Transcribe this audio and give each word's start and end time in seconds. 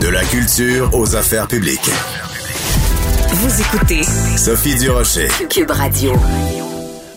De 0.00 0.08
la 0.08 0.24
culture 0.24 0.90
aux 0.94 1.14
affaires 1.14 1.46
publiques. 1.46 1.90
Vous 3.34 3.60
écoutez 3.60 4.02
Sophie 4.36 4.74
Durocher. 4.78 5.28
Cube 5.50 5.70
Radio. 5.70 6.12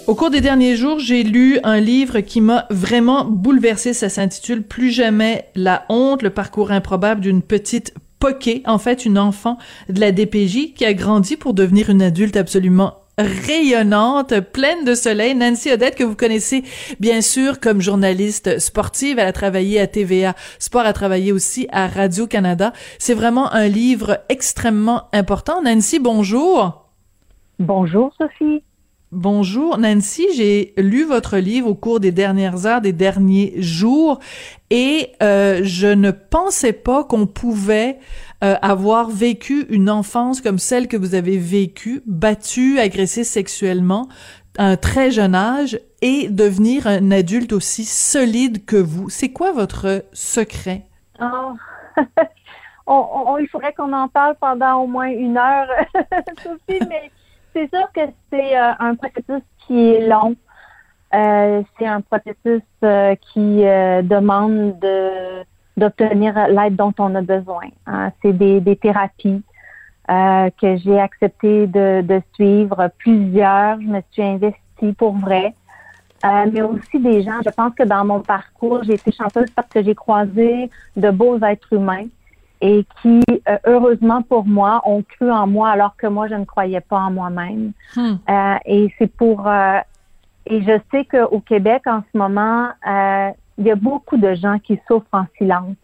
Au 0.06 0.16
cours 0.16 0.30
des 0.30 0.42
derniers 0.42 0.76
jours, 0.76 1.00
j'ai 1.00 1.24
lu 1.24 1.60
un 1.64 1.80
livre 1.80 2.20
qui 2.20 2.42
m'a 2.42 2.68
vraiment 2.70 3.24
bouleversé. 3.24 3.94
Ça 3.94 4.10
s'intitule 4.10 4.64
Plus 4.64 4.92
jamais 4.92 5.46
la 5.56 5.86
honte, 5.88 6.24
le 6.24 6.30
parcours 6.30 6.72
improbable 6.72 7.22
d'une 7.22 7.42
petite 7.42 7.94
poquée, 8.20 8.64
en 8.66 8.80
fait 8.80 9.06
une 9.06 9.18
enfant 9.18 9.58
de 9.88 10.02
la 10.02 10.12
DPJ 10.12 10.74
qui 10.76 10.84
a 10.84 10.94
grandi 10.94 11.38
pour 11.38 11.54
devenir 11.54 11.90
une 11.90 12.02
adulte 12.02 12.36
absolument 12.36 13.03
rayonnante, 13.18 14.40
pleine 14.40 14.86
de 14.86 14.96
soleil. 14.96 15.36
Nancy 15.36 15.72
Odette, 15.72 15.96
que 15.96 16.04
vous 16.04 16.16
connaissez 16.16 16.64
bien 17.00 17.22
sûr 17.22 17.60
comme 17.60 17.82
journaliste 17.82 18.60
sportive, 18.60 19.20
elle 19.20 19.28
a 19.28 19.34
travaillé 19.34 19.80
à 19.80 19.88
TVA 19.88 20.36
Sport, 20.60 20.86
a 20.86 20.94
travaillé 20.94 21.32
aussi 21.32 21.68
à 21.72 21.88
Radio-Canada. 21.88 22.74
C'est 23.00 23.14
vraiment 23.14 23.52
un 23.52 23.68
livre 23.68 24.20
extrêmement 24.30 25.10
important. 25.14 25.62
Nancy, 25.62 26.00
bonjour. 26.00 26.90
Bonjour, 27.60 28.14
Sophie. 28.18 28.64
Bonjour 29.16 29.78
Nancy, 29.78 30.26
j'ai 30.36 30.74
lu 30.76 31.04
votre 31.04 31.38
livre 31.38 31.68
au 31.68 31.76
cours 31.76 32.00
des 32.00 32.12
dernières 32.12 32.66
heures, 32.66 32.82
des 32.82 32.94
derniers 32.94 33.54
jours, 33.62 34.18
et 34.72 35.12
euh, 35.22 35.60
je 35.62 35.86
ne 35.86 36.10
pensais 36.10 36.74
pas 36.74 37.04
qu'on 37.04 37.28
pouvait 37.28 38.00
euh, 38.44 38.56
avoir 38.64 39.12
vécu 39.12 39.68
une 39.70 39.92
enfance 39.92 40.42
comme 40.42 40.58
celle 40.58 40.88
que 40.88 40.98
vous 40.98 41.14
avez 41.14 41.38
vécue, 41.38 42.02
battue, 42.08 42.80
agressée 42.80 43.24
sexuellement 43.24 44.08
à 44.58 44.66
un 44.66 44.78
très 44.78 45.12
jeune 45.12 45.36
âge 45.36 45.80
et 46.02 46.28
devenir 46.30 46.88
un 46.88 47.12
adulte 47.12 47.54
aussi 47.54 47.86
solide 47.86 48.66
que 48.66 48.78
vous. 48.78 49.12
C'est 49.12 49.32
quoi 49.32 49.52
votre 49.52 50.06
secret? 50.12 50.86
Oh. 52.86 53.38
il 53.40 53.48
faudrait 53.48 53.72
qu'on 53.72 53.94
en 53.94 54.10
parle 54.10 54.36
pendant 54.42 54.82
au 54.82 54.88
moins 54.88 55.08
une 55.08 55.38
heure, 55.38 55.70
c'est 57.54 57.70
sûr 57.70 57.88
que 57.94 58.02
c'est 58.30 58.58
euh, 58.58 58.72
un 58.80 58.96
processus 58.96 59.44
qui 59.60 59.90
est 59.90 60.08
long. 60.08 60.36
Euh, 61.14 61.62
c'est 61.78 61.86
un 61.86 62.02
processus 62.02 62.64
euh, 62.84 63.16
qui 63.16 63.62
demande 63.62 64.80
de 64.80 65.44
d'obtenir 65.76 66.48
l'aide 66.50 66.76
dont 66.76 66.94
on 67.00 67.16
a 67.16 67.22
besoin. 67.22 67.66
Hein. 67.88 68.12
C'est 68.22 68.34
des, 68.34 68.62
des, 68.62 68.76
thérapies 68.76 69.42
que 70.08 70.78
j'ai 70.78 71.00
accepté 71.00 71.66
de, 71.66 72.02
de, 72.02 72.22
suivre, 72.36 72.92
plusieurs. 73.00 73.82
Je 73.82 73.88
me 73.88 74.02
suis 74.12 74.22
investie 74.22 74.94
pour 74.96 75.18
vrai. 75.18 75.56
mais 76.24 76.62
aussi 76.62 77.00
des 77.00 77.24
gens. 77.24 77.40
Je 77.44 77.50
pense 77.50 77.74
que 77.74 77.84
dans 77.84 78.06
mon 78.06 78.20
parcours, 78.20 78.84
j'ai 78.84 78.94
été 78.94 79.12
chanceuse 79.12 79.50
parce 79.56 79.68
que 79.68 79.82
j'ai 79.82 79.96
croisé 79.96 80.70
de 80.96 81.10
beaux 81.10 81.40
êtres 81.40 81.74
humains 81.74 82.06
et 82.64 82.86
qui, 83.02 83.22
euh, 83.50 83.58
heureusement 83.66 84.22
pour 84.22 84.46
moi, 84.46 84.82
ont 84.86 85.04
cru 85.04 85.30
en 85.30 85.48
moi 85.48 85.70
alors 85.70 85.98
que 85.98 86.08
moi, 86.08 86.30
je 86.30 86.36
ne 86.36 86.46
croyais 86.46 86.80
pas 86.80 86.98
en 86.98 87.12
moi-même. 87.12 87.74
Hmm. 87.96 88.16
Euh, 88.30 88.56
et 88.66 88.92
c'est 88.98 89.12
pour... 89.12 89.48
Euh, 89.48 89.80
et 90.46 90.62
je 90.62 90.80
sais 90.92 91.06
qu'au 91.06 91.42
Québec, 91.42 91.84
en 91.88 92.04
ce 92.12 92.18
moment, 92.18 92.70
il 93.58 93.66
y 93.66 93.72
a 93.72 93.76
beaucoup 93.76 94.18
de 94.18 94.34
gens 94.34 94.60
qui 94.60 94.80
souffrent 94.88 95.06
en 95.14 95.26
silence. 95.38 95.76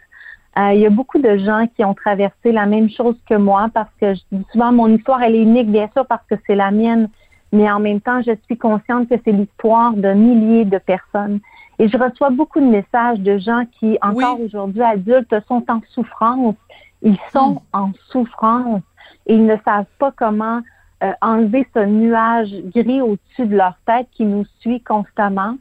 il 0.57 0.79
y 0.79 0.85
a 0.85 0.89
beaucoup 0.89 1.19
de 1.19 1.37
gens 1.37 1.65
qui 1.75 1.85
ont 1.85 1.93
traversé 1.93 2.51
la 2.51 2.65
même 2.65 2.89
chose 2.89 3.15
que 3.29 3.35
moi 3.35 3.69
parce 3.73 3.91
que 4.01 4.15
je 4.15 4.21
dis 4.33 4.45
souvent, 4.51 4.73
mon 4.73 4.87
histoire, 4.87 5.21
elle 5.21 5.35
est 5.35 5.43
unique, 5.43 5.71
bien 5.71 5.89
sûr, 5.93 6.05
parce 6.05 6.25
que 6.29 6.35
c'est 6.45 6.55
la 6.55 6.71
mienne. 6.71 7.07
Mais 7.53 7.71
en 7.71 7.79
même 7.79 8.01
temps, 8.01 8.21
je 8.21 8.33
suis 8.45 8.57
consciente 8.57 9.07
que 9.07 9.15
c'est 9.23 9.31
l'histoire 9.31 9.93
de 9.93 10.11
milliers 10.13 10.65
de 10.65 10.77
personnes. 10.77 11.39
Et 11.79 11.87
je 11.87 11.97
reçois 11.97 12.29
beaucoup 12.29 12.59
de 12.59 12.65
messages 12.65 13.19
de 13.21 13.37
gens 13.37 13.63
qui, 13.79 13.97
encore 14.01 14.39
aujourd'hui 14.41 14.83
adultes, 14.83 15.33
sont 15.47 15.63
en 15.69 15.79
souffrance. 15.89 16.55
Ils 17.01 17.17
sont 17.31 17.53
hmm. 17.53 17.59
en 17.77 17.91
souffrance 18.09 18.81
et 19.25 19.35
ils 19.35 19.45
ne 19.45 19.55
savent 19.65 19.85
pas 19.97 20.11
comment 20.11 20.61
euh, 21.01 21.13
enlever 21.21 21.65
ce 21.73 21.79
nuage 21.85 22.53
gris 22.75 22.99
au-dessus 22.99 23.45
de 23.45 23.55
leur 23.55 23.75
tête 23.85 24.07
qui 24.11 24.25
nous 24.25 24.43
suit 24.59 24.81
constamment. 24.81 25.55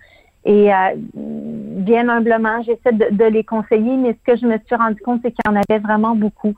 Et 0.44 0.75
euh, 0.75 0.94
bien 0.97 2.09
humblement, 2.09 2.62
j'essaie 2.62 2.92
de, 2.92 3.25
les 3.25 3.44
conseiller, 3.44 3.97
mais 3.97 4.15
ce 4.15 4.32
que 4.32 4.37
je 4.37 4.47
me 4.47 4.59
suis 4.66 4.75
rendu 4.75 5.00
compte, 5.00 5.21
c'est 5.22 5.31
qu'il 5.31 5.42
y 5.47 5.48
en 5.48 5.54
avait 5.54 5.78
vraiment 5.78 6.16
beaucoup. 6.16 6.54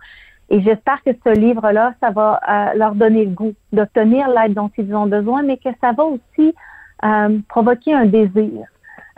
Et 0.49 0.63
j'espère 0.63 1.03
que 1.05 1.11
ce 1.25 1.39
livre-là, 1.39 1.93
ça 2.01 2.11
va 2.11 2.41
euh, 2.49 2.79
leur 2.79 2.95
donner 2.95 3.27
le 3.27 3.33
goût 3.33 3.53
d'obtenir 3.73 4.29
l'aide 4.29 4.55
dont 4.55 4.71
ils 4.79 4.95
ont 4.95 5.07
besoin, 5.07 5.43
mais 5.43 5.59
que 5.59 5.69
ça 5.81 5.93
va 5.93 6.05
aussi 6.05 6.55
provoquer 7.49 7.95
un 7.95 8.05
désir. 8.05 8.67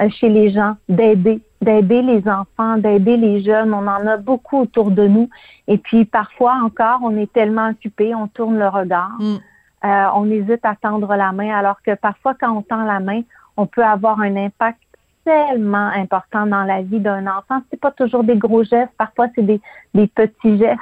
Euh, 0.03 0.09
chez 0.11 0.29
les 0.29 0.51
gens, 0.51 0.77
d'aider, 0.89 1.41
d'aider 1.61 2.03
les 2.03 2.27
enfants, 2.29 2.77
d'aider 2.77 3.17
les 3.17 3.43
jeunes. 3.43 3.73
On 3.75 3.87
en 3.87 4.07
a 4.07 4.17
beaucoup 4.17 4.61
autour 4.61 4.91
de 4.91 5.07
nous. 5.07 5.29
Et 5.69 5.79
puis 5.79 6.05
parfois 6.05 6.55
encore, 6.63 7.01
on 7.03 7.17
est 7.17 7.33
tellement 7.33 7.69
occupé, 7.71 8.15
on 8.15 8.27
tourne 8.29 8.59
le 8.59 8.69
regard. 8.69 9.13
Mm. 9.19 9.37
Euh, 9.85 10.07
on 10.15 10.31
hésite 10.31 10.65
à 10.65 10.77
tendre 10.77 11.15
la 11.15 11.33
main, 11.33 11.51
alors 11.51 11.83
que 11.83 11.95
parfois, 11.95 12.35
quand 12.41 12.53
on 12.57 12.63
tend 12.63 12.85
la 12.85 13.01
main, 13.01 13.23
on 13.57 13.67
peut 13.67 13.85
avoir 13.85 14.21
un 14.21 14.37
impact 14.37 14.79
tellement 15.25 15.89
important 15.89 16.47
dans 16.47 16.65
la 16.65 16.83
vie 16.83 17.01
d'un 17.01 17.27
enfant. 17.27 17.63
C'est 17.71 17.81
pas 17.81 17.91
toujours 17.91 18.25
des 18.25 18.37
gros 18.37 18.65
gestes, 18.65 18.93
parfois 18.97 19.27
c'est 19.35 19.43
des, 19.43 19.61
des 19.95 20.07
petits 20.07 20.59
gestes. 20.59 20.81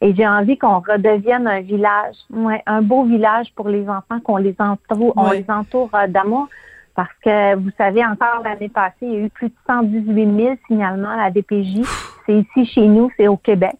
Et 0.00 0.14
j'ai 0.14 0.26
envie 0.26 0.56
qu'on 0.56 0.78
redevienne 0.78 1.48
un 1.48 1.60
village, 1.60 2.14
ouais, 2.30 2.62
un 2.66 2.82
beau 2.82 3.04
village 3.04 3.52
pour 3.56 3.68
les 3.68 3.88
enfants, 3.88 4.20
qu'on 4.22 4.36
les 4.36 4.54
entoure, 4.58 5.12
on 5.16 5.30
les 5.32 5.44
entoure 5.48 5.90
euh, 5.94 6.06
d'amour. 6.06 6.48
Parce 6.98 7.14
que 7.24 7.54
vous 7.54 7.70
savez, 7.78 8.04
encore 8.04 8.42
l'année 8.42 8.68
passée, 8.68 8.96
il 9.02 9.12
y 9.12 9.16
a 9.18 9.20
eu 9.20 9.30
plus 9.30 9.50
de 9.50 9.54
118 9.68 10.36
000 10.36 10.56
signalements 10.66 11.10
à 11.10 11.16
la 11.16 11.30
DPJ. 11.30 11.82
C'est 12.26 12.34
ici 12.40 12.66
chez 12.66 12.88
nous, 12.88 13.08
c'est 13.16 13.28
au 13.28 13.36
Québec. 13.36 13.76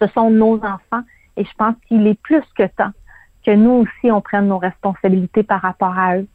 Ce 0.00 0.08
sont 0.08 0.30
nos 0.30 0.56
enfants. 0.56 1.04
Et 1.36 1.44
je 1.44 1.50
pense 1.56 1.76
qu'il 1.86 2.04
est 2.08 2.20
plus 2.20 2.42
que 2.58 2.64
temps 2.64 2.90
que 3.46 3.52
nous 3.52 3.70
aussi, 3.70 4.10
on 4.10 4.20
prenne 4.20 4.48
nos 4.48 4.58
responsabilités 4.58 5.44
par 5.44 5.60
rapport 5.62 5.96
à 5.96 6.16
eux. 6.16 6.26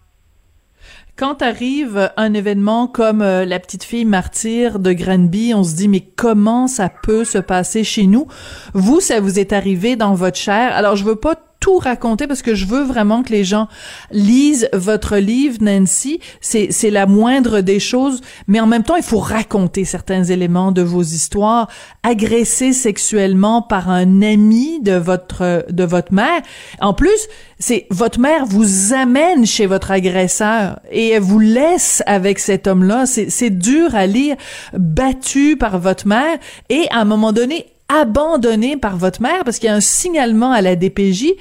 Quand 1.17 1.41
arrive 1.41 2.09
un 2.15 2.33
événement 2.33 2.87
comme 2.87 3.21
euh, 3.21 3.43
la 3.43 3.59
petite 3.59 3.83
fille 3.83 4.05
martyre 4.05 4.79
de 4.79 4.93
Granby, 4.93 5.51
on 5.53 5.65
se 5.65 5.75
dit 5.75 5.89
mais 5.89 5.99
comment 6.15 6.67
ça 6.67 6.87
peut 6.87 7.25
se 7.25 7.39
passer 7.39 7.83
chez 7.83 8.07
nous? 8.07 8.27
Vous, 8.73 9.01
ça 9.01 9.19
vous 9.19 9.37
est 9.37 9.51
arrivé 9.51 9.97
dans 9.97 10.13
votre 10.13 10.37
chair? 10.37 10.73
Alors 10.73 10.95
je 10.95 11.03
veux 11.03 11.17
pas 11.17 11.35
tout 11.61 11.77
raconter 11.77 12.27
parce 12.27 12.41
que 12.41 12.55
je 12.55 12.65
veux 12.65 12.83
vraiment 12.83 13.23
que 13.23 13.31
les 13.31 13.45
gens 13.45 13.69
lisent 14.11 14.67
votre 14.73 15.17
livre, 15.17 15.59
Nancy. 15.61 16.19
C'est, 16.41 16.71
la 16.89 17.05
moindre 17.05 17.61
des 17.61 17.79
choses, 17.79 18.19
mais 18.47 18.59
en 18.59 18.65
même 18.65 18.83
temps, 18.83 18.97
il 18.97 19.03
faut 19.03 19.19
raconter 19.19 19.85
certains 19.85 20.23
éléments 20.25 20.73
de 20.73 20.81
vos 20.81 21.03
histoires. 21.03 21.69
Agressé 22.03 22.73
sexuellement 22.73 23.61
par 23.61 23.89
un 23.89 24.21
ami 24.23 24.81
de 24.81 24.93
votre, 24.93 25.65
de 25.69 25.83
votre 25.83 26.13
mère. 26.13 26.41
En 26.81 26.93
plus, 26.93 27.27
c'est 27.59 27.85
votre 27.91 28.19
mère 28.19 28.45
vous 28.45 28.93
amène 28.93 29.45
chez 29.45 29.67
votre 29.67 29.91
agresseur 29.91 30.79
et 30.91 31.09
elle 31.09 31.21
vous 31.21 31.39
laisse 31.39 32.01
avec 32.07 32.39
cet 32.39 32.65
homme-là. 32.65 33.05
C'est, 33.05 33.29
c'est 33.29 33.51
dur 33.51 33.93
à 33.93 34.07
lire, 34.07 34.35
battu 34.73 35.57
par 35.57 35.77
votre 35.77 36.07
mère 36.07 36.39
et 36.69 36.87
à 36.89 37.01
un 37.01 37.05
moment 37.05 37.31
donné, 37.31 37.67
abandonné 37.91 38.77
par 38.77 38.97
votre 38.97 39.21
mère 39.21 39.43
parce 39.43 39.59
qu'il 39.59 39.67
y 39.67 39.71
a 39.71 39.75
un 39.75 39.81
signalement 39.81 40.51
à 40.51 40.61
la 40.61 40.75
DPJ. 40.75 41.33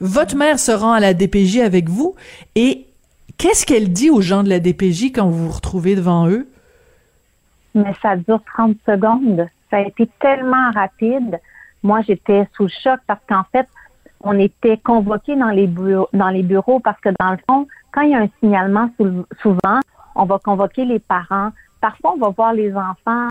Votre 0.00 0.36
mère 0.36 0.58
se 0.58 0.70
rend 0.70 0.92
à 0.92 1.00
la 1.00 1.14
DPJ 1.14 1.58
avec 1.58 1.88
vous 1.88 2.14
et 2.54 2.86
qu'est-ce 3.36 3.66
qu'elle 3.66 3.92
dit 3.92 4.10
aux 4.10 4.20
gens 4.20 4.44
de 4.44 4.48
la 4.48 4.60
DPJ 4.60 5.12
quand 5.12 5.28
vous 5.28 5.46
vous 5.46 5.52
retrouvez 5.52 5.96
devant 5.96 6.28
eux? 6.28 6.48
Mais 7.74 7.94
ça 8.00 8.16
dure 8.16 8.40
30 8.54 8.76
secondes. 8.86 9.46
Ça 9.70 9.78
a 9.78 9.80
été 9.80 10.08
tellement 10.20 10.70
rapide. 10.72 11.40
Moi, 11.82 12.00
j'étais 12.06 12.46
sous 12.56 12.68
choc 12.68 13.00
parce 13.06 13.20
qu'en 13.28 13.44
fait, 13.52 13.66
on 14.20 14.38
était 14.38 14.78
convoqués 14.78 15.36
dans 15.36 15.50
les 15.50 15.66
bureaux, 15.66 16.08
dans 16.12 16.30
les 16.30 16.42
bureaux 16.42 16.80
parce 16.80 17.00
que 17.00 17.10
dans 17.20 17.32
le 17.32 17.38
fond, 17.48 17.66
quand 17.92 18.02
il 18.02 18.10
y 18.10 18.14
a 18.14 18.20
un 18.20 18.28
signalement, 18.40 18.90
souvent, 19.42 19.80
on 20.14 20.24
va 20.24 20.38
convoquer 20.38 20.84
les 20.84 20.98
parents, 20.98 21.50
Parfois, 21.80 22.14
on 22.14 22.18
va 22.18 22.30
voir 22.30 22.52
les 22.52 22.74
enfants 22.74 23.28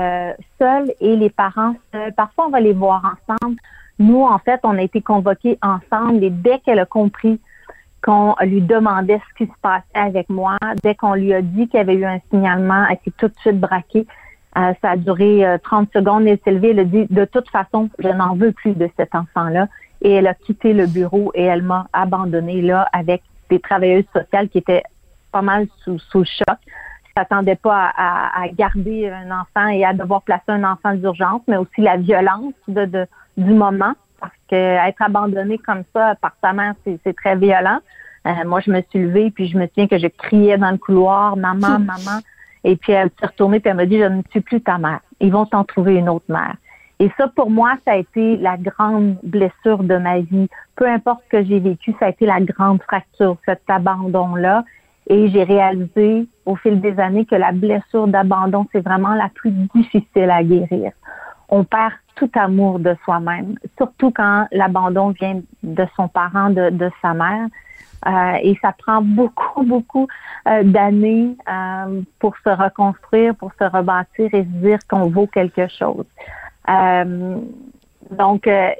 euh, 0.00 0.32
seuls 0.58 0.92
et 1.00 1.16
les 1.16 1.30
parents 1.30 1.74
seuls. 1.92 2.12
Parfois, 2.14 2.46
on 2.46 2.50
va 2.50 2.60
les 2.60 2.72
voir 2.72 3.16
ensemble. 3.28 3.56
Nous, 3.98 4.22
en 4.22 4.38
fait, 4.38 4.60
on 4.62 4.78
a 4.78 4.82
été 4.82 5.02
convoqués 5.02 5.58
ensemble 5.62 6.24
et 6.24 6.30
dès 6.30 6.58
qu'elle 6.60 6.78
a 6.78 6.86
compris 6.86 7.38
qu'on 8.02 8.34
lui 8.40 8.62
demandait 8.62 9.20
ce 9.28 9.44
qui 9.44 9.50
se 9.50 9.56
passait 9.60 9.84
avec 9.92 10.30
moi, 10.30 10.56
dès 10.82 10.94
qu'on 10.94 11.12
lui 11.12 11.34
a 11.34 11.42
dit 11.42 11.68
qu'il 11.68 11.76
y 11.76 11.80
avait 11.80 11.94
eu 11.94 12.06
un 12.06 12.18
signalement, 12.30 12.86
elle 12.88 12.96
s'est 13.04 13.12
tout 13.18 13.28
de 13.28 13.34
suite 13.40 13.60
braquée. 13.60 14.06
Euh, 14.56 14.72
ça 14.80 14.92
a 14.92 14.96
duré 14.96 15.44
30 15.62 15.88
euh, 15.94 16.00
secondes. 16.00 16.26
Elle 16.26 16.38
s'est 16.42 16.52
levée, 16.52 16.70
elle 16.70 16.80
a 16.80 16.84
dit, 16.84 17.06
de 17.10 17.24
toute 17.26 17.50
façon, 17.50 17.90
je 17.98 18.08
n'en 18.08 18.34
veux 18.34 18.52
plus 18.52 18.72
de 18.72 18.88
cet 18.96 19.14
enfant-là. 19.14 19.68
Et 20.00 20.12
elle 20.12 20.26
a 20.26 20.34
quitté 20.34 20.72
le 20.72 20.86
bureau 20.86 21.30
et 21.34 21.44
elle 21.44 21.62
m'a 21.62 21.86
abandonnée 21.92 22.62
là 22.62 22.88
avec 22.94 23.22
des 23.50 23.60
travailleuses 23.60 24.06
sociales 24.14 24.48
qui 24.48 24.58
étaient 24.58 24.82
pas 25.30 25.42
mal 25.42 25.66
sous, 25.84 25.98
sous 25.98 26.24
choc 26.24 26.58
s'attendait 27.16 27.56
pas 27.56 27.92
à, 27.96 28.48
garder 28.52 29.08
un 29.08 29.30
enfant 29.30 29.68
et 29.68 29.84
à 29.84 29.92
devoir 29.92 30.22
placer 30.22 30.48
un 30.48 30.64
enfant 30.64 30.94
d'urgence, 30.94 31.42
mais 31.48 31.56
aussi 31.56 31.80
la 31.80 31.96
violence 31.96 32.54
de, 32.68 33.06
du 33.36 33.52
moment, 33.52 33.92
parce 34.20 34.32
que 34.48 34.56
être 34.56 35.02
abandonné 35.02 35.58
comme 35.58 35.82
ça 35.92 36.14
par 36.20 36.32
sa 36.42 36.52
mère, 36.52 36.74
c'est 36.84 37.16
très 37.16 37.36
violent. 37.36 37.78
Euh, 38.26 38.44
moi, 38.44 38.60
je 38.60 38.70
me 38.70 38.82
suis 38.90 39.00
levée, 39.00 39.30
puis 39.30 39.48
je 39.48 39.56
me 39.56 39.66
souviens 39.68 39.88
que 39.88 39.98
je 39.98 40.06
criais 40.06 40.58
dans 40.58 40.70
le 40.70 40.78
couloir, 40.78 41.36
maman, 41.36 41.78
maman. 41.78 42.20
Et 42.64 42.76
puis 42.76 42.92
elle 42.92 43.10
s'est 43.18 43.26
retournée, 43.26 43.60
puis 43.60 43.70
elle 43.70 43.76
m'a 43.76 43.86
dit, 43.86 43.98
je 43.98 44.04
ne 44.04 44.22
suis 44.30 44.40
plus 44.40 44.60
ta 44.60 44.76
mère. 44.78 45.00
Ils 45.20 45.32
vont 45.32 45.46
t'en 45.46 45.64
trouver 45.64 45.94
une 45.94 46.08
autre 46.08 46.26
mère. 46.28 46.56
Et 46.98 47.10
ça, 47.16 47.28
pour 47.28 47.50
moi, 47.50 47.76
ça 47.86 47.92
a 47.92 47.96
été 47.96 48.36
la 48.36 48.58
grande 48.58 49.16
blessure 49.22 49.82
de 49.82 49.96
ma 49.96 50.20
vie. 50.20 50.48
Peu 50.76 50.86
importe 50.86 51.22
ce 51.24 51.38
que 51.38 51.44
j'ai 51.44 51.58
vécu, 51.58 51.94
ça 51.98 52.06
a 52.06 52.08
été 52.10 52.26
la 52.26 52.40
grande 52.40 52.82
fracture, 52.82 53.38
cet 53.46 53.62
abandon-là. 53.68 54.64
Et 55.08 55.28
j'ai 55.30 55.42
réalisé 55.42 56.28
au 56.50 56.56
fil 56.56 56.80
des 56.80 56.98
années 56.98 57.24
que 57.24 57.36
la 57.36 57.52
blessure 57.52 58.08
d'abandon, 58.08 58.66
c'est 58.72 58.80
vraiment 58.80 59.14
la 59.14 59.28
plus 59.28 59.52
difficile 59.74 60.30
à 60.30 60.42
guérir. 60.42 60.92
On 61.48 61.64
perd 61.64 61.92
tout 62.16 62.30
amour 62.34 62.78
de 62.78 62.96
soi-même, 63.04 63.54
surtout 63.76 64.10
quand 64.10 64.46
l'abandon 64.52 65.10
vient 65.10 65.40
de 65.62 65.86
son 65.96 66.08
parent, 66.08 66.50
de, 66.50 66.70
de 66.70 66.90
sa 67.00 67.14
mère. 67.14 67.46
Euh, 68.06 68.38
et 68.42 68.56
ça 68.62 68.72
prend 68.72 69.02
beaucoup, 69.02 69.62
beaucoup 69.62 70.08
euh, 70.48 70.62
d'années 70.64 71.36
euh, 71.48 72.00
pour 72.18 72.34
se 72.38 72.48
reconstruire, 72.48 73.34
pour 73.34 73.52
se 73.58 73.64
rebâtir 73.64 74.32
et 74.32 74.42
se 74.42 74.58
dire 74.64 74.78
qu'on 74.88 75.10
vaut 75.10 75.26
quelque 75.26 75.68
chose. 75.68 76.06
donc, 78.10 78.46
et, 78.46 78.76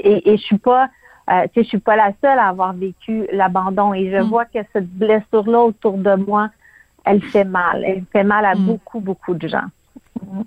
et 0.00 0.36
je 0.36 0.42
suis 0.42 0.58
pas, 0.58 0.88
tu 1.28 1.34
sais, 1.34 1.62
je 1.62 1.68
suis 1.68 1.78
pas 1.78 1.96
la 1.96 2.12
seule 2.20 2.38
à 2.38 2.48
avoir 2.48 2.72
vécu 2.72 3.26
l'abandon 3.32 3.94
et 3.94 4.10
je 4.10 4.18
mm. 4.22 4.28
vois 4.28 4.44
que 4.44 4.58
cette 4.72 4.88
blessure-là 4.88 5.60
autour 5.60 5.96
de 5.98 6.14
moi, 6.14 6.50
elle 7.06 7.22
fait 7.22 7.44
mal. 7.44 7.82
Elle 7.84 8.04
fait 8.12 8.24
mal 8.24 8.44
à 8.44 8.54
mm. 8.54 8.66
beaucoup, 8.66 9.00
beaucoup 9.00 9.34
de 9.34 9.48
gens. 9.48 9.66
Mm. 10.20 10.42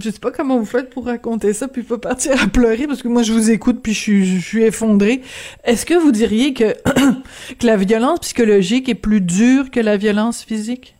Je 0.00 0.08
sais 0.08 0.20
pas 0.20 0.30
comment 0.30 0.56
vous 0.56 0.64
faites 0.64 0.88
pour 0.88 1.06
raconter 1.06 1.52
ça 1.52 1.66
puis 1.66 1.82
pas 1.82 1.98
partir 1.98 2.40
à 2.40 2.46
pleurer 2.46 2.86
parce 2.86 3.02
que 3.02 3.08
moi 3.08 3.24
je 3.24 3.32
vous 3.32 3.50
écoute 3.50 3.80
puis 3.82 3.92
je 3.92 3.98
suis, 3.98 4.24
je 4.24 4.38
suis 4.38 4.62
effondrée. 4.62 5.20
Est-ce 5.64 5.84
que 5.84 5.94
vous 5.94 6.12
diriez 6.12 6.54
que 6.54 6.72
que 7.58 7.66
la 7.66 7.76
violence 7.76 8.20
psychologique 8.20 8.88
est 8.88 8.94
plus 8.94 9.20
dure 9.20 9.68
que 9.70 9.80
la 9.80 9.96
violence 9.96 10.44
physique? 10.44 10.94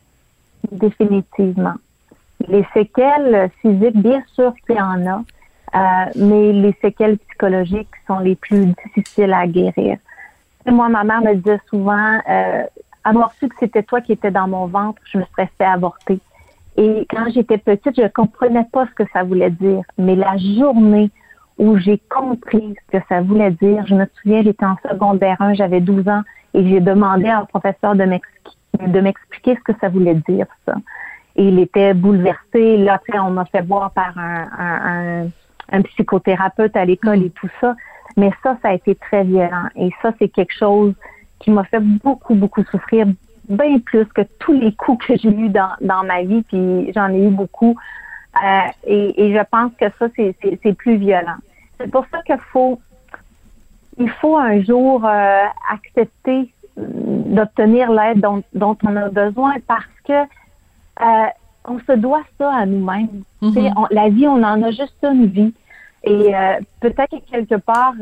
Définitivement. 0.73 1.75
Les 2.49 2.67
séquelles 2.75 3.51
physiques, 3.63 3.97
bien 3.97 4.23
sûr 4.35 4.55
qu'il 4.67 4.77
y 4.77 4.81
en 4.81 5.07
a, 5.07 5.23
euh, 5.75 6.11
mais 6.17 6.53
les 6.53 6.75
séquelles 6.81 7.19
psychologiques 7.19 7.95
sont 8.07 8.19
les 8.19 8.35
plus 8.35 8.75
difficiles 8.85 9.33
à 9.33 9.47
guérir. 9.47 9.99
moi, 10.67 10.89
ma 10.89 11.05
mère 11.05 11.23
me 11.23 11.35
disait 11.35 11.61
souvent, 11.69 12.19
euh, 12.29 12.65
avoir 13.11 13.33
su 13.35 13.49
que 13.49 13.55
c'était 13.61 13.83
toi 13.83 14.01
qui 14.01 14.13
étais 14.13 14.31
dans 14.31 14.49
mon 14.49 14.67
ventre, 14.67 15.01
je 15.05 15.19
me 15.19 15.25
serais 15.33 15.51
fait 15.59 15.65
avorter. 15.65 16.19
Et 16.77 17.07
quand 17.11 17.27
j'étais 17.33 17.59
petite, 17.59 17.97
je 17.97 18.07
comprenais 18.09 18.67
pas 18.73 18.87
ce 18.87 18.93
que 18.93 19.11
ça 19.13 19.23
voulait 19.23 19.51
dire. 19.51 19.83
Mais 19.99 20.15
la 20.15 20.37
journée 20.37 21.11
où 21.59 21.77
j'ai 21.79 22.01
compris 22.09 22.75
ce 22.87 22.99
que 22.99 23.05
ça 23.09 23.21
voulait 23.21 23.51
dire, 23.51 23.87
je 23.87 23.95
me 23.95 24.07
souviens, 24.21 24.43
j'étais 24.43 24.65
en 24.65 24.77
secondaire 24.89 25.37
1, 25.41 25.55
j'avais 25.55 25.81
12 25.81 26.09
ans, 26.09 26.23
et 26.55 26.67
j'ai 26.67 26.81
demandé 26.81 27.29
à 27.29 27.41
un 27.41 27.45
professeur 27.45 27.95
de 27.95 29.01
m'expliquer 29.01 29.57
ce 29.57 29.73
que 29.73 29.79
ça 29.81 29.89
voulait 29.89 30.15
dire, 30.27 30.47
ça. 30.65 30.75
Et 31.37 31.45
il 31.45 31.59
était 31.59 31.95
bouleversé. 31.95 32.79
Là, 32.79 32.95
après, 32.95 33.19
on 33.19 33.31
m'a 33.31 33.45
fait 33.45 33.63
voir 33.63 33.91
par 33.93 34.17
un, 34.19 34.49
un, 34.59 35.29
un 35.71 35.83
psychothérapeute 35.83 36.77
à 36.77 36.85
l'école 36.85 37.23
et 37.23 37.31
tout 37.31 37.49
ça. 37.61 37.77
Mais 38.17 38.31
ça, 38.43 38.57
ça 38.63 38.69
a 38.69 38.73
été 38.73 38.95
très 38.95 39.23
violent. 39.25 39.69
Et 39.77 39.91
ça, 40.03 40.13
c'est 40.19 40.29
quelque 40.29 40.55
chose 40.55 40.95
qui 41.41 41.51
m'a 41.51 41.65
fait 41.65 41.81
beaucoup, 41.81 42.35
beaucoup 42.35 42.63
souffrir, 42.65 43.07
bien 43.49 43.79
plus 43.81 44.05
que 44.07 44.23
tous 44.39 44.53
les 44.53 44.73
coups 44.73 45.07
que 45.07 45.17
j'ai 45.17 45.31
eus 45.31 45.49
dans, 45.49 45.73
dans 45.81 46.05
ma 46.05 46.23
vie, 46.23 46.43
puis 46.43 46.93
j'en 46.95 47.09
ai 47.09 47.25
eu 47.27 47.31
beaucoup. 47.31 47.77
Euh, 48.37 48.69
et, 48.87 49.25
et, 49.25 49.35
je 49.35 49.43
pense 49.51 49.73
que 49.79 49.87
ça, 49.99 50.07
c'est 50.17 50.73
plus 50.75 50.97
violent. 50.97 51.39
C'est 51.79 51.91
pour 51.91 52.05
ça 52.13 52.23
qu'il 52.23 52.39
faut, 52.53 52.79
il 53.99 54.09
faut 54.09 54.37
un 54.37 54.63
jour 54.63 55.05
euh, 55.05 55.45
accepter 55.69 56.53
d'obtenir 56.77 57.91
l'aide 57.91 58.21
dont, 58.21 58.43
dont, 58.55 58.77
on 58.85 58.95
a 58.95 59.09
besoin 59.09 59.55
parce 59.67 59.85
que 60.05 60.13
euh, 60.13 61.27
on 61.65 61.81
se 61.81 61.93
doit 61.93 62.23
ça 62.39 62.55
à 62.55 62.67
nous-mêmes. 62.67 63.23
Mm-hmm. 63.43 63.87
La 63.91 64.09
vie, 64.11 64.29
on 64.29 64.43
en 64.43 64.63
a 64.63 64.71
juste 64.71 64.97
une 65.03 65.27
vie. 65.27 65.53
Et 66.05 66.33
peut-être 66.81 67.11
que 67.11 67.31
quelque 67.31 67.57
part, 67.57 67.93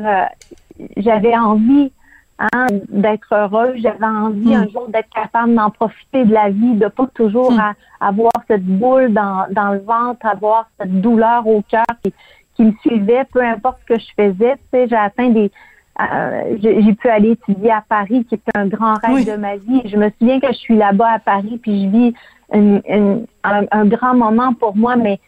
j'avais 0.95 1.35
envie 1.35 1.91
Hein, 2.39 2.67
d'être 2.87 3.33
heureuse. 3.33 3.81
J'avais 3.81 4.05
envie 4.05 4.55
un 4.55 4.63
mm. 4.63 4.69
jour 4.69 4.87
d'être 4.87 5.09
capable 5.09 5.53
d'en 5.55 5.69
profiter 5.69 6.23
de 6.23 6.33
la 6.33 6.49
vie, 6.49 6.75
de 6.75 6.87
pas 6.87 7.05
toujours 7.13 7.51
mm. 7.51 7.73
avoir 7.99 8.31
cette 8.47 8.63
boule 8.63 9.11
dans, 9.11 9.45
dans 9.51 9.73
le 9.73 9.79
ventre, 9.79 10.25
avoir 10.25 10.69
cette 10.79 11.01
douleur 11.01 11.45
au 11.45 11.61
cœur 11.63 11.83
qui, 12.01 12.13
qui 12.55 12.63
me 12.63 12.71
suivait, 12.79 13.25
peu 13.33 13.43
importe 13.43 13.79
ce 13.81 13.93
que 13.93 13.99
je 13.99 14.07
faisais. 14.15 14.55
Tu 14.55 14.63
sais, 14.71 14.87
j'ai 14.87 14.95
atteint 14.95 15.29
des, 15.31 15.51
euh, 15.99 16.57
j'ai 16.61 16.93
pu 16.93 17.09
aller 17.09 17.31
étudier 17.31 17.71
à 17.71 17.83
Paris, 17.87 18.23
qui 18.23 18.35
était 18.35 18.57
un 18.57 18.67
grand 18.67 18.93
rêve 19.03 19.25
de 19.25 19.35
ma 19.35 19.57
vie. 19.57 19.81
Je 19.85 19.97
me 19.97 20.09
souviens 20.17 20.39
que 20.39 20.47
je 20.47 20.57
suis 20.57 20.77
là-bas 20.77 21.15
à 21.15 21.19
Paris, 21.19 21.59
puis 21.61 21.83
je 21.83 21.89
vis 21.89 22.13
un, 22.53 23.19
un, 23.43 23.85
grand 23.85 24.15
moment 24.15 24.53
pour 24.53 24.77
moi, 24.77 24.95
mais 24.95 25.19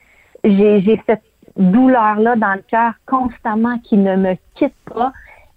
j'ai 0.46 1.02
cette 1.06 1.24
douleur-là 1.58 2.38
dans 2.38 2.54
le 2.54 2.64
cœur 2.70 2.94
constamment 3.06 3.80
qui 3.80 3.98
ne 3.98 4.16
me 4.16 4.36
quitte 4.56 4.74
pas. 4.86 5.12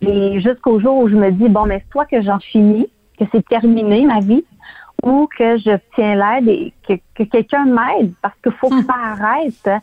Et 0.06 0.40
jusqu'au 0.40 0.80
jour 0.80 0.98
où 0.98 1.08
je 1.08 1.14
me 1.14 1.30
dis, 1.30 1.48
bon, 1.48 1.66
mais 1.66 1.84
soit 1.90 2.06
que 2.06 2.20
j'en 2.22 2.38
finis, 2.38 2.88
que 3.18 3.24
c'est 3.32 3.46
terminé 3.46 4.04
ma 4.04 4.20
vie, 4.20 4.44
ou 5.02 5.28
que 5.38 5.58
je 5.58 5.76
tiens 5.94 6.14
l'aide 6.14 6.48
et 6.48 6.72
que, 6.86 7.24
quelqu'un 7.24 7.66
m'aide 7.66 8.12
parce 8.22 8.34
qu'il 8.42 8.52
faut 8.52 8.68
que 8.68 8.82
ça 8.82 8.94
arrête. 9.12 9.82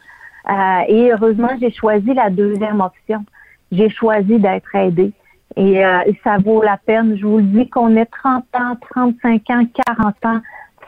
Euh, 0.50 0.84
et 0.88 1.12
heureusement, 1.12 1.50
j'ai 1.60 1.72
choisi 1.72 2.14
la 2.14 2.30
deuxième 2.30 2.82
option. 2.82 3.24
J'ai 3.72 3.90
choisi 3.90 4.40
d'être 4.40 4.76
aidée. 4.76 5.14
Et, 5.56 5.86
euh, 5.86 6.00
ça 6.24 6.38
vaut 6.38 6.62
la 6.62 6.78
peine. 6.78 7.18
Je 7.18 7.26
vous 7.26 7.38
le 7.38 7.44
dis 7.44 7.70
qu'on 7.70 7.96
ait 7.96 8.06
30 8.06 8.46
ans, 8.56 8.76
35 8.90 9.50
ans, 9.50 9.66
40 9.86 10.26
ans, 10.26 10.42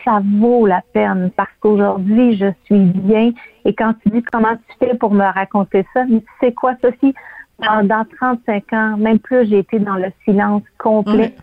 ça 0.03 0.21
vaut 0.39 0.65
la 0.65 0.81
peine 0.94 1.31
parce 1.36 1.51
qu'aujourd'hui, 1.59 2.36
je 2.38 2.47
suis 2.65 2.79
bien. 2.79 3.31
Et 3.65 3.74
quand 3.74 3.94
tu 4.01 4.09
dis 4.09 4.24
comment 4.24 4.56
tu 4.56 4.75
fais 4.79 4.95
pour 4.95 5.13
me 5.13 5.24
raconter 5.24 5.86
ça, 5.94 6.03
mais 6.06 6.19
tu 6.19 6.31
sais 6.41 6.53
quoi, 6.53 6.74
Sophie? 6.81 7.13
Dans 7.59 8.05
35 8.17 8.73
ans, 8.73 8.97
même 8.97 9.19
plus, 9.19 9.47
j'ai 9.50 9.59
été 9.59 9.79
dans 9.79 9.95
le 9.95 10.11
silence 10.25 10.63
complet. 10.77 11.35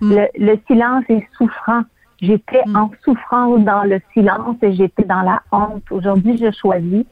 Mm. 0.00 0.16
Le, 0.36 0.58
silence 0.66 1.04
est 1.08 1.26
souffrant. 1.36 1.82
J'étais 2.20 2.62
mm. 2.66 2.76
en 2.76 2.90
souffrance 3.04 3.60
dans 3.60 3.82
le 3.82 4.00
silence 4.12 4.56
et 4.62 4.74
j'étais 4.74 5.04
dans 5.04 5.22
la 5.22 5.42
honte. 5.52 5.84
Aujourd'hui, 5.90 6.36
je 6.38 6.50
choisis 6.50 7.04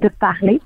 de 0.00 0.08
parler. 0.08 0.60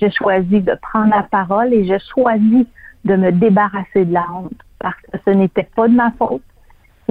Je 0.00 0.08
choisis 0.08 0.62
de 0.64 0.74
prendre 0.80 1.10
la 1.10 1.22
parole 1.22 1.72
et 1.72 1.84
je 1.84 1.98
choisis 2.12 2.66
de 3.04 3.16
me 3.16 3.32
débarrasser 3.32 4.04
de 4.04 4.12
la 4.12 4.26
honte 4.32 4.60
parce 4.78 4.96
que 5.02 5.18
ce 5.24 5.30
n'était 5.30 5.68
pas 5.74 5.88
de 5.88 5.94
ma 5.94 6.10
faute. 6.12 6.42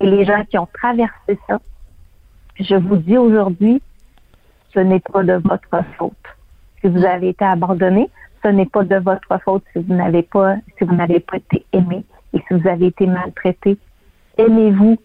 Et 0.02 0.10
les 0.10 0.26
gens 0.26 0.44
qui 0.46 0.58
ont 0.58 0.68
traversé 0.74 1.40
ça, 1.48 1.60
je 2.60 2.76
vous 2.76 2.98
dis 2.98 3.18
aujourd'hui, 3.18 3.82
ce 4.74 4.80
n'est 4.80 5.00
pas 5.00 5.24
de 5.24 5.34
votre 5.34 5.86
faute. 5.98 6.14
Si 6.82 6.88
vous 6.88 7.04
avez 7.04 7.30
été 7.30 7.44
abandonné, 7.44 8.10
ce 8.44 8.50
n'est 8.50 8.66
pas 8.66 8.84
de 8.84 8.96
votre 8.96 9.42
faute 9.44 9.64
si 9.74 9.84
vous 9.84 9.94
n'avez 9.94 10.24
pas, 10.24 10.56
si 10.78 10.84
vous 10.84 10.96
n'avez 10.96 11.20
pas 11.20 11.38
été 11.38 11.66
aimé 11.74 12.04
et 12.34 12.40
si 12.40 12.54
vous 12.54 12.68
avez 12.68 12.88
été 12.88 13.06
maltraité. 13.06 13.78
Aimez-vous 14.38 14.98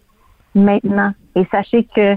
maintenant 0.53 1.11
et 1.35 1.45
sachez 1.51 1.83
que 1.95 2.15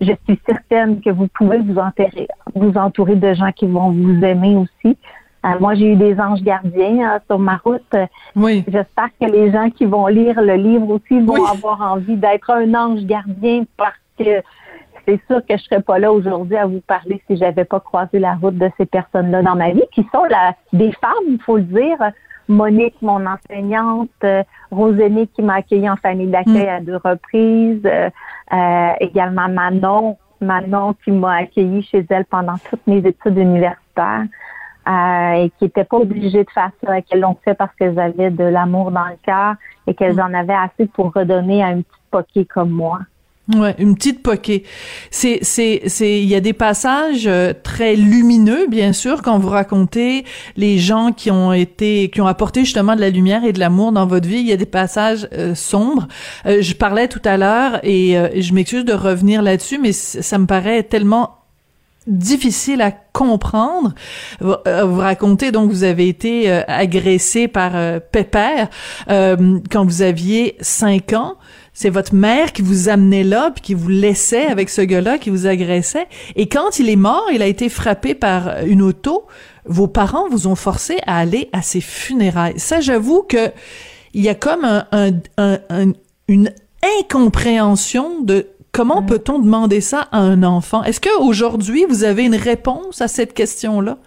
je 0.00 0.12
suis 0.24 0.38
certaine 0.46 1.00
que 1.00 1.10
vous 1.10 1.28
pouvez 1.28 1.58
vous 1.58 1.78
entourer, 1.78 2.28
vous 2.54 2.72
entourer 2.76 3.16
de 3.16 3.34
gens 3.34 3.52
qui 3.52 3.66
vont 3.66 3.90
vous 3.90 4.22
aimer 4.22 4.56
aussi. 4.56 4.96
Euh, 5.44 5.58
moi, 5.60 5.74
j'ai 5.74 5.92
eu 5.92 5.96
des 5.96 6.18
anges 6.18 6.42
gardiens 6.42 7.14
hein, 7.14 7.20
sur 7.26 7.38
ma 7.38 7.56
route. 7.56 7.94
Oui. 8.34 8.64
J'espère 8.66 9.08
que 9.20 9.26
les 9.30 9.52
gens 9.52 9.70
qui 9.70 9.84
vont 9.84 10.06
lire 10.08 10.40
le 10.42 10.54
livre 10.54 10.88
aussi 10.90 11.20
vont 11.20 11.44
avoir 11.44 11.80
envie 11.80 12.16
d'être 12.16 12.50
un 12.50 12.74
ange 12.74 13.04
gardien 13.04 13.64
parce 13.76 13.94
que 14.18 14.42
c'est 15.06 15.20
sûr 15.26 15.40
que 15.46 15.56
je 15.56 15.62
serais 15.62 15.82
pas 15.82 15.98
là 15.98 16.12
aujourd'hui 16.12 16.56
à 16.56 16.66
vous 16.66 16.80
parler 16.80 17.22
si 17.26 17.36
j'avais 17.36 17.64
pas 17.64 17.80
croisé 17.80 18.18
la 18.18 18.34
route 18.34 18.58
de 18.58 18.70
ces 18.76 18.86
personnes-là 18.86 19.42
dans 19.42 19.54
ma 19.54 19.70
vie, 19.70 19.84
qui 19.92 20.06
sont 20.12 20.24
la, 20.24 20.54
des 20.72 20.92
femmes, 20.92 21.24
il 21.28 21.40
faut 21.40 21.56
le 21.56 21.62
dire. 21.62 21.98
Monique, 22.48 22.94
mon 23.02 23.26
enseignante, 23.26 24.08
euh, 24.22 24.44
Rosénie 24.70 25.26
qui 25.28 25.42
m'a 25.42 25.54
accueillie 25.54 25.90
en 25.90 25.96
famille 25.96 26.28
d'accueil 26.28 26.68
à 26.68 26.80
deux 26.80 26.96
reprises, 26.96 27.82
euh, 27.84 28.08
euh, 28.52 28.92
également 29.00 29.48
Manon, 29.48 30.16
Manon 30.40 30.94
qui 31.04 31.10
m'a 31.10 31.38
accueillie 31.38 31.82
chez 31.82 32.06
elle 32.08 32.24
pendant 32.24 32.54
toutes 32.70 32.86
mes 32.86 32.98
études 32.98 33.36
universitaires 33.36 34.26
euh, 34.88 35.32
et 35.32 35.50
qui 35.58 35.64
n'était 35.64 35.84
pas 35.84 35.96
obligée 35.96 36.44
de 36.44 36.50
faire 36.50 36.70
ça, 36.84 37.02
qu'elles 37.02 37.20
l'ont 37.20 37.36
fait 37.44 37.54
parce 37.54 37.74
qu'elles 37.74 37.98
avaient 37.98 38.30
de 38.30 38.44
l'amour 38.44 38.92
dans 38.92 39.06
le 39.06 39.16
cœur 39.24 39.54
et 39.88 39.94
qu'elles 39.94 40.20
en 40.20 40.32
avaient 40.32 40.54
assez 40.54 40.86
pour 40.86 41.12
redonner 41.12 41.64
à 41.64 41.72
une 41.72 41.82
petite 41.82 42.02
poquée 42.12 42.44
comme 42.44 42.70
moi. 42.70 43.00
Ouais, 43.54 43.76
une 43.78 43.94
petite 43.94 44.24
poquée. 44.24 44.64
C'est, 45.12 45.38
c'est, 45.42 45.82
c'est, 45.86 46.20
il 46.20 46.26
y 46.26 46.34
a 46.34 46.40
des 46.40 46.52
passages 46.52 47.28
euh, 47.28 47.52
très 47.62 47.94
lumineux, 47.94 48.66
bien 48.66 48.92
sûr, 48.92 49.22
quand 49.22 49.38
vous 49.38 49.50
racontez 49.50 50.24
les 50.56 50.78
gens 50.78 51.12
qui 51.12 51.30
ont 51.30 51.52
été, 51.52 52.10
qui 52.10 52.20
ont 52.20 52.26
apporté 52.26 52.64
justement 52.64 52.96
de 52.96 53.00
la 53.00 53.08
lumière 53.08 53.44
et 53.44 53.52
de 53.52 53.60
l'amour 53.60 53.92
dans 53.92 54.04
votre 54.04 54.26
vie. 54.26 54.38
Il 54.38 54.48
y 54.48 54.52
a 54.52 54.56
des 54.56 54.66
passages 54.66 55.28
euh, 55.32 55.54
sombres. 55.54 56.08
Euh, 56.46 56.60
je 56.60 56.74
parlais 56.74 57.06
tout 57.06 57.22
à 57.24 57.36
l'heure 57.36 57.78
et 57.84 58.16
je 58.34 58.52
m'excuse 58.52 58.84
de 58.84 58.94
revenir 58.94 59.42
là-dessus, 59.42 59.78
mais 59.78 59.92
ça 59.92 60.38
me 60.38 60.46
paraît 60.46 60.82
tellement 60.82 61.36
difficile 62.08 62.80
à 62.82 62.90
comprendre. 62.90 63.94
Vous, 64.40 64.54
racontez 64.98 65.52
donc 65.52 65.70
vous 65.70 65.84
avez 65.84 66.08
été 66.08 66.50
agressé 66.50 67.48
par 67.48 68.00
Pépère 68.12 68.68
quand 69.08 69.84
vous 69.84 70.02
aviez 70.02 70.56
cinq 70.60 71.12
ans 71.12 71.36
c'est 71.78 71.90
votre 71.90 72.14
mère 72.14 72.54
qui 72.54 72.62
vous 72.62 72.88
amenait 72.88 73.22
là, 73.22 73.50
puis 73.50 73.60
qui 73.60 73.74
vous 73.74 73.90
laissait 73.90 74.46
avec 74.46 74.70
ce 74.70 74.80
gars-là 74.80 75.18
qui 75.18 75.28
vous 75.28 75.46
agressait. 75.46 76.06
Et 76.34 76.48
quand 76.48 76.78
il 76.78 76.88
est 76.88 76.96
mort, 76.96 77.26
il 77.34 77.42
a 77.42 77.46
été 77.46 77.68
frappé 77.68 78.14
par 78.14 78.64
une 78.64 78.80
auto. 78.80 79.26
Vos 79.66 79.86
parents 79.86 80.26
vous 80.30 80.46
ont 80.46 80.54
forcé 80.54 80.96
à 81.06 81.18
aller 81.18 81.50
à 81.52 81.60
ses 81.60 81.82
funérailles. 81.82 82.58
Ça, 82.58 82.80
j'avoue 82.80 83.24
que 83.24 83.52
il 84.14 84.22
y 84.22 84.30
a 84.30 84.34
comme 84.34 84.64
un, 84.64 85.92
une 86.28 86.50
incompréhension 87.00 88.22
de 88.22 88.46
comment 88.72 89.02
peut-on 89.02 89.38
demander 89.38 89.82
ça 89.82 90.08
à 90.12 90.18
un 90.20 90.44
enfant? 90.44 90.82
Est-ce 90.82 91.00
que 91.00 91.14
aujourd'hui 91.20 91.84
vous 91.86 92.04
avez 92.04 92.24
une 92.24 92.36
réponse 92.36 93.02
à 93.02 93.08
cette 93.08 93.34
question-là? 93.34 93.98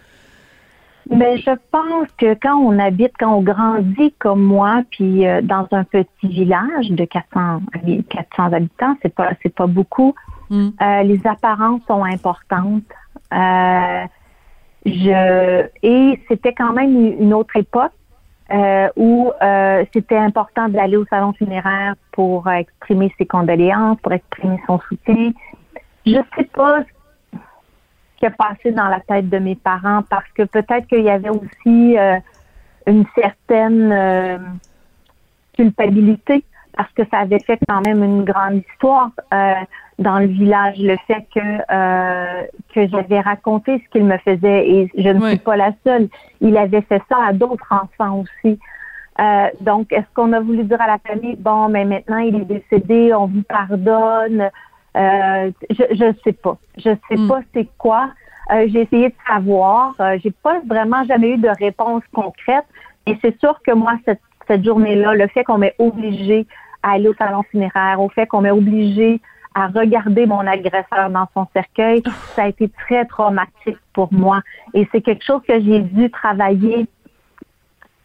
Mais 1.09 1.17
ben, 1.17 1.37
je 1.37 1.51
pense 1.71 2.07
que 2.19 2.35
quand 2.35 2.55
on 2.57 2.77
habite, 2.77 3.13
quand 3.19 3.33
on 3.33 3.41
grandit 3.41 4.13
comme 4.19 4.43
moi, 4.43 4.83
puis 4.91 5.27
euh, 5.27 5.41
dans 5.41 5.67
un 5.71 5.83
petit 5.83 6.27
village 6.27 6.91
de 6.91 7.03
400, 7.03 7.61
400 8.09 8.53
habitants, 8.53 8.95
c'est 9.01 9.13
pas 9.13 9.31
c'est 9.41 9.53
pas 9.53 9.65
beaucoup. 9.65 10.13
Hmm. 10.51 10.69
Euh, 10.81 11.03
les 11.03 11.25
apparences 11.25 11.81
sont 11.87 12.03
importantes. 12.03 12.83
Euh, 13.33 14.05
je 14.85 15.67
et 15.81 16.19
c'était 16.27 16.53
quand 16.53 16.73
même 16.73 16.95
une 17.19 17.33
autre 17.33 17.55
époque 17.55 17.91
où 18.95 19.31
c'était 19.93 20.17
important 20.17 20.69
d'aller 20.69 20.97
au 20.97 21.05
salon 21.05 21.33
funéraire 21.33 21.93
pour 22.11 22.49
exprimer 22.49 23.13
ses 23.17 23.25
condoléances, 23.25 23.99
pour 24.01 24.11
exprimer 24.11 24.59
son 24.65 24.79
soutien. 24.79 25.31
Je 26.05 26.19
sais 26.35 26.49
pas 26.53 26.83
qui 28.19 28.25
a 28.25 28.31
passé 28.31 28.71
dans 28.71 28.89
la 28.89 28.99
tête 28.99 29.29
de 29.29 29.39
mes 29.39 29.55
parents 29.55 30.03
parce 30.09 30.27
que 30.35 30.43
peut-être 30.43 30.87
qu'il 30.87 31.03
y 31.03 31.09
avait 31.09 31.29
aussi 31.29 31.97
euh, 31.97 32.17
une 32.85 33.05
certaine 33.15 33.91
euh, 33.91 34.37
culpabilité 35.53 36.43
parce 36.75 36.91
que 36.93 37.03
ça 37.09 37.19
avait 37.19 37.39
fait 37.39 37.59
quand 37.67 37.81
même 37.85 38.03
une 38.03 38.23
grande 38.23 38.61
histoire 38.71 39.11
euh, 39.33 39.53
dans 39.97 40.19
le 40.19 40.27
village, 40.27 40.77
le 40.77 40.95
fait 41.07 41.25
que 41.33 42.45
que 42.73 42.87
j'avais 42.87 43.19
raconté 43.19 43.83
ce 43.83 43.89
qu'il 43.91 44.05
me 44.05 44.17
faisait 44.19 44.69
et 44.69 44.91
je 44.97 45.09
ne 45.09 45.27
suis 45.27 45.39
pas 45.39 45.57
la 45.57 45.71
seule. 45.85 46.07
Il 46.39 46.55
avait 46.55 46.81
fait 46.81 47.01
ça 47.09 47.17
à 47.27 47.33
d'autres 47.33 47.67
enfants 47.69 48.23
aussi. 48.23 48.59
donc, 49.59 49.91
est-ce 49.91 50.05
qu'on 50.13 50.31
a 50.31 50.39
voulu 50.39 50.63
dire 50.63 50.79
à 50.79 50.87
la 50.87 50.99
famille, 50.99 51.35
bon, 51.35 51.67
mais 51.67 51.83
maintenant 51.83 52.19
il 52.19 52.35
est 52.35 52.45
décédé, 52.45 53.13
on 53.13 53.25
vous 53.25 53.43
pardonne, 53.43 54.49
euh, 54.97 55.51
je 55.69 55.83
je 55.91 56.13
sais 56.23 56.33
pas. 56.33 56.57
Je 56.77 56.89
sais 57.09 57.17
hmm. 57.17 57.27
pas 57.27 57.41
c'est 57.53 57.67
quoi. 57.77 58.09
Euh, 58.51 58.67
j'ai 58.67 58.81
essayé 58.81 59.09
de 59.09 59.15
savoir. 59.27 59.93
Euh, 59.99 60.17
j'ai 60.23 60.31
pas 60.31 60.59
vraiment 60.67 61.03
jamais 61.03 61.31
eu 61.31 61.37
de 61.37 61.49
réponse 61.59 62.03
concrète. 62.13 62.65
Et 63.05 63.17
c'est 63.21 63.39
sûr 63.39 63.59
que 63.65 63.73
moi, 63.73 63.93
cette, 64.05 64.21
cette 64.47 64.65
journée-là, 64.65 65.13
le 65.13 65.27
fait 65.27 65.43
qu'on 65.43 65.59
m'ait 65.59 65.75
obligé 65.77 66.47
à 66.81 66.93
aller 66.93 67.09
au 67.09 67.13
salon 67.15 67.43
funéraire, 67.43 68.01
au 68.01 68.09
fait 68.09 68.25
qu'on 68.25 68.41
m'ait 68.41 68.51
obligé 68.51 69.21
à 69.55 69.67
regarder 69.67 70.25
mon 70.25 70.45
agresseur 70.45 71.09
dans 71.09 71.27
son 71.33 71.47
cercueil, 71.53 72.03
ça 72.35 72.43
a 72.43 72.47
été 72.47 72.69
très 72.69 73.05
traumatique 73.05 73.77
pour 73.93 74.11
moi. 74.13 74.41
Et 74.73 74.87
c'est 74.91 75.01
quelque 75.01 75.23
chose 75.23 75.41
que 75.47 75.59
j'ai 75.59 75.79
dû 75.79 76.09
travailler 76.09 76.87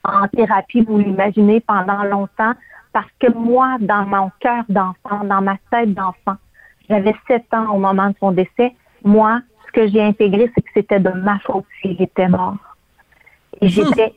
en 0.04 0.28
thérapie, 0.28 0.82
vous 0.82 0.98
l'imaginez, 0.98 1.60
pendant 1.60 2.02
longtemps, 2.04 2.52
parce 2.92 3.10
que 3.18 3.32
moi, 3.32 3.76
dans 3.80 4.04
mon 4.04 4.30
cœur 4.40 4.64
d'enfant, 4.68 5.24
dans 5.24 5.40
ma 5.40 5.56
tête 5.70 5.94
d'enfant, 5.94 6.36
j'avais 6.88 7.14
sept 7.26 7.52
ans 7.52 7.74
au 7.74 7.78
moment 7.78 8.08
de 8.10 8.14
son 8.20 8.32
décès. 8.32 8.74
Moi, 9.04 9.40
ce 9.66 9.72
que 9.72 9.88
j'ai 9.88 10.02
intégré, 10.02 10.50
c'est 10.54 10.62
que 10.62 10.70
c'était 10.74 11.00
de 11.00 11.10
ma 11.10 11.38
faute 11.40 11.64
s'il 11.80 12.00
était 12.00 12.28
mort. 12.28 12.56
Et 13.60 13.68
j'étais, 13.68 14.12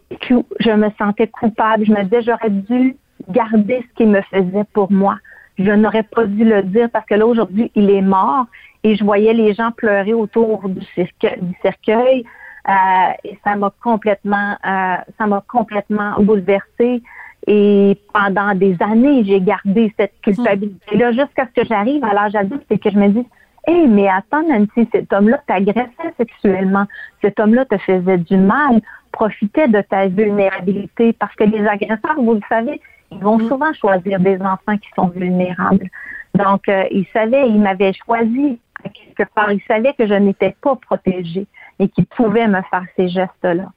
je 0.59 0.71
me 0.71 0.89
sentais 0.97 1.27
coupable. 1.27 1.85
Je 1.85 1.91
me 1.91 2.03
disais, 2.03 2.21
j'aurais 2.23 2.49
dû 2.49 2.97
garder 3.29 3.85
ce 3.89 3.95
qu'il 3.95 4.09
me 4.09 4.21
faisait 4.21 4.65
pour 4.73 4.91
moi. 4.91 5.17
Je 5.57 5.71
n'aurais 5.71 6.03
pas 6.03 6.25
dû 6.25 6.43
le 6.43 6.63
dire 6.63 6.89
parce 6.91 7.05
que 7.05 7.15
là, 7.15 7.25
aujourd'hui, 7.25 7.71
il 7.75 7.89
est 7.89 8.01
mort 8.01 8.45
et 8.83 8.95
je 8.95 9.03
voyais 9.03 9.33
les 9.33 9.53
gens 9.53 9.71
pleurer 9.71 10.13
autour 10.13 10.69
du 10.69 10.85
cercueil. 10.95 11.39
Du 11.41 11.55
cercueil 11.61 12.25
euh, 12.67 13.11
et 13.23 13.39
ça 13.43 13.55
m'a 13.55 13.71
complètement, 13.81 14.55
euh, 14.65 14.95
ça 15.17 15.25
m'a 15.25 15.43
complètement 15.47 16.15
bouleversée. 16.19 17.01
Et 17.47 17.97
pendant 18.13 18.53
des 18.53 18.75
années, 18.81 19.23
j'ai 19.23 19.39
gardé 19.39 19.93
cette 19.97 20.19
culpabilité-là 20.21 21.13
jusqu'à 21.13 21.47
ce 21.47 21.61
que 21.61 21.67
j'arrive 21.67 22.03
à 22.03 22.13
l'âge 22.13 22.35
adulte 22.35 22.65
et 22.69 22.77
que 22.77 22.89
je 22.89 22.97
me 22.97 23.07
dise, 23.07 23.25
hé, 23.67 23.87
mais 23.87 24.09
attends, 24.09 24.43
Nancy, 24.43 24.87
cet 24.91 25.13
homme-là 25.13 25.41
t'agressait 25.47 26.13
sexuellement. 26.17 26.85
Cet 27.21 27.39
homme-là 27.39 27.63
te 27.63 27.77
faisait 27.77 28.17
du 28.17 28.35
mal, 28.35 28.81
profitait 29.13 29.69
de 29.69 29.79
ta 29.81 30.07
vulnérabilité 30.07 31.13
parce 31.13 31.33
que 31.35 31.45
les 31.45 31.65
agresseurs, 31.65 32.15
vous 32.17 32.33
le 32.33 32.41
savez, 32.49 32.81
ils 33.11 33.19
vont 33.19 33.37
mm. 33.37 33.47
souvent 33.47 33.73
choisir 33.73 34.19
des 34.19 34.41
enfants 34.41 34.77
qui 34.77 34.89
sont 34.93 35.07
vulnérables. 35.07 35.89
Donc, 36.35 36.67
euh, 36.67 36.83
il 36.91 37.05
savait, 37.13 37.49
il 37.49 37.61
m'avait 37.61 37.93
choisi 37.93 38.59
à 38.83 38.89
quelque 38.89 39.31
part. 39.33 39.51
Il 39.53 39.61
savait 39.67 39.93
que 39.93 40.05
je 40.05 40.13
n'étais 40.13 40.55
pas 40.61 40.75
protégée 40.75 41.47
et 41.79 41.87
qu'il 41.87 42.05
pouvait 42.07 42.47
me 42.47 42.61
faire 42.69 42.83
ces 42.97 43.07
gestes-là. 43.07 43.71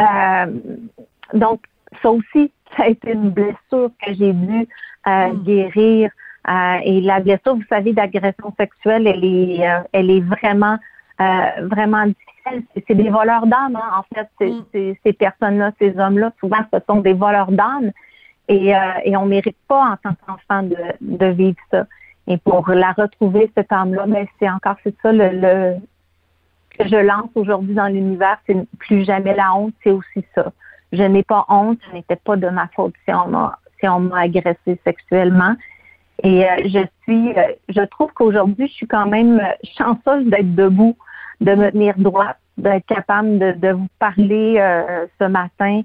Euh, 0.00 0.46
donc, 1.34 1.62
ça 2.00 2.10
aussi, 2.10 2.52
ça 2.76 2.84
a 2.84 2.88
été 2.88 3.12
une 3.12 3.30
blessure 3.30 3.90
que 4.04 4.14
j'ai 4.14 4.32
dû 4.32 4.68
euh, 5.06 5.28
hmm. 5.28 5.42
guérir. 5.42 6.10
Euh, 6.48 6.78
et 6.84 7.00
la 7.00 7.20
blessure, 7.20 7.54
vous 7.54 7.64
savez, 7.68 7.92
d'agression 7.92 8.52
sexuelle, 8.58 9.06
elle 9.06 9.24
est, 9.24 9.68
euh, 9.68 9.80
elle 9.92 10.10
est 10.10 10.20
vraiment, 10.20 10.78
vraiment 11.70 12.04
difficile. 12.06 12.64
C'est 12.88 12.96
des 12.96 13.10
voleurs 13.10 13.46
d'âme, 13.46 13.76
hein. 13.76 14.00
en 14.00 14.14
fait. 14.14 14.44
Hmm. 14.44 14.94
Ces 15.04 15.12
personnes-là, 15.12 15.70
ces 15.78 15.96
hommes-là, 15.96 16.32
souvent, 16.40 16.64
ce 16.72 16.80
sont 16.88 17.00
des 17.00 17.12
voleurs 17.12 17.52
d'âme. 17.52 17.92
Et, 18.48 18.72
et 19.04 19.16
on 19.16 19.24
mérite 19.24 19.56
pas, 19.68 19.92
en 19.92 19.96
tant 19.96 20.16
qu'enfant, 20.26 20.64
de, 20.64 20.76
de 21.00 21.26
vivre 21.26 21.56
ça. 21.70 21.86
Et 22.26 22.38
pour 22.38 22.68
la 22.70 22.90
retrouver, 22.90 23.52
cette 23.56 23.70
âme-là, 23.70 24.06
mais 24.06 24.24
ben, 24.24 24.28
c'est 24.40 24.50
encore 24.50 24.76
c'est 24.82 24.94
ça 25.00 25.12
le, 25.12 25.28
le, 25.30 25.76
que 26.76 26.88
je 26.88 26.96
lance 26.96 27.30
aujourd'hui 27.36 27.74
dans 27.74 27.86
l'univers, 27.86 28.38
c'est 28.46 28.56
plus 28.78 29.04
jamais 29.04 29.34
la 29.34 29.54
honte, 29.54 29.74
c'est 29.84 29.92
aussi 29.92 30.24
ça 30.34 30.52
je 30.92 31.02
n'ai 31.02 31.22
pas 31.22 31.44
honte, 31.48 31.78
ce 31.88 31.96
n'était 31.96 32.16
pas 32.16 32.36
de 32.36 32.48
ma 32.48 32.68
faute 32.74 32.94
si 33.04 33.14
on 33.14 33.28
m'a 33.28 33.58
si 33.80 33.88
on 33.88 34.00
m'a 34.00 34.20
agressé 34.20 34.78
sexuellement. 34.84 35.56
Et 36.22 36.44
euh, 36.44 36.56
je 36.64 36.86
suis, 37.02 37.36
euh, 37.36 37.52
je 37.68 37.80
trouve 37.82 38.12
qu'aujourd'hui, 38.12 38.68
je 38.68 38.72
suis 38.72 38.86
quand 38.86 39.06
même 39.06 39.42
chanceuse 39.76 40.24
d'être 40.26 40.54
debout, 40.54 40.96
de 41.40 41.54
me 41.54 41.70
tenir 41.70 41.94
droite, 41.98 42.38
d'être 42.56 42.86
capable 42.86 43.38
de, 43.38 43.52
de, 43.52 43.72
vous 43.72 43.88
parler 43.98 44.56
euh, 44.58 45.06
ce 45.20 45.24
matin. 45.24 45.82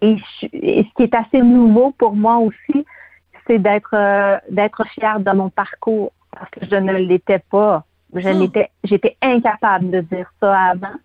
Et, 0.00 0.16
et, 0.52 0.84
ce 0.84 0.94
qui 0.94 1.02
est 1.02 1.14
assez 1.14 1.42
nouveau 1.42 1.90
pour 1.98 2.16
moi 2.16 2.38
aussi, 2.38 2.86
c'est 3.46 3.58
d'être 3.58 3.94
d'être 4.50 4.86
fière 4.94 5.20
de 5.20 5.30
mon 5.32 5.50
parcours 5.50 6.12
parce 6.30 6.50
que 6.50 6.60
je 6.64 6.76
ne 6.76 6.92
l'étais 6.94 7.42
pas. 7.50 7.84
Je 8.14 8.28
hmm. 8.28 8.38
n'étais, 8.38 8.70
j'étais 8.84 9.16
incapable 9.20 9.90
de 9.90 10.00
dire 10.00 10.32
ça 10.40 10.56
avant. 10.56 10.96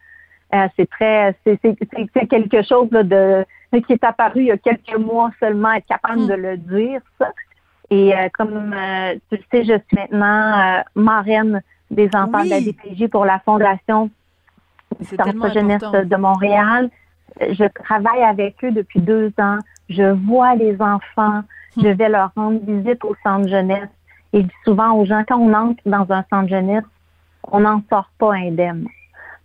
Euh, 0.54 0.68
c'est 0.78 0.90
très, 0.90 1.36
c'est 1.44 2.28
quelque 2.28 2.62
chose 2.62 2.90
de 2.90 3.46
qui 3.82 3.94
est 3.94 4.04
apparu 4.04 4.42
il 4.42 4.46
y 4.48 4.52
a 4.52 4.58
quelques 4.58 4.96
mois 4.98 5.32
seulement, 5.40 5.74
être 5.74 5.86
capable 5.86 6.22
mm. 6.22 6.28
de 6.28 6.34
le 6.34 6.58
dire, 6.58 7.02
ça. 7.20 7.32
Et 7.90 8.16
euh, 8.16 8.30
comme 8.34 8.74
euh, 8.74 9.16
tu 9.30 9.38
le 9.38 9.44
sais, 9.52 9.64
je 9.64 9.74
suis 9.88 9.98
maintenant 10.10 10.82
marraine 10.96 11.62
des 11.92 12.10
enfants 12.16 12.44
de 12.44 12.50
la 12.50 12.62
DPJ 12.62 13.10
pour 13.10 13.26
la 13.26 13.40
Fondation 13.40 14.10
Centre 15.02 15.54
Jeunesse 15.54 15.82
de 15.82 16.16
Montréal. 16.16 16.90
Je 17.40 17.66
travaille 17.84 18.24
avec 18.24 18.64
eux 18.64 18.72
depuis 18.72 19.02
deux 19.02 19.32
ans. 19.40 19.60
Je 19.90 20.04
vois 20.04 20.56
les 20.56 20.82
enfants. 20.82 21.44
Mm. 21.76 21.82
Je 21.84 21.88
vais 21.90 22.10
leur 22.10 22.32
rendre 22.36 22.60
visite 22.66 23.04
au 23.04 23.16
centre 23.24 23.50
jeunesse. 23.50 23.90
Et 24.34 24.46
souvent 24.64 24.94
aux 24.94 25.06
gens, 25.06 25.24
quand 25.28 25.38
on 25.38 25.54
entre 25.54 25.82
dans 25.86 26.12
un 26.12 26.24
centre 26.30 26.50
jeunesse, 26.50 26.84
on 27.52 27.60
n'en 27.60 27.82
sort 27.90 28.10
pas 28.18 28.34
indemne. 28.34 28.88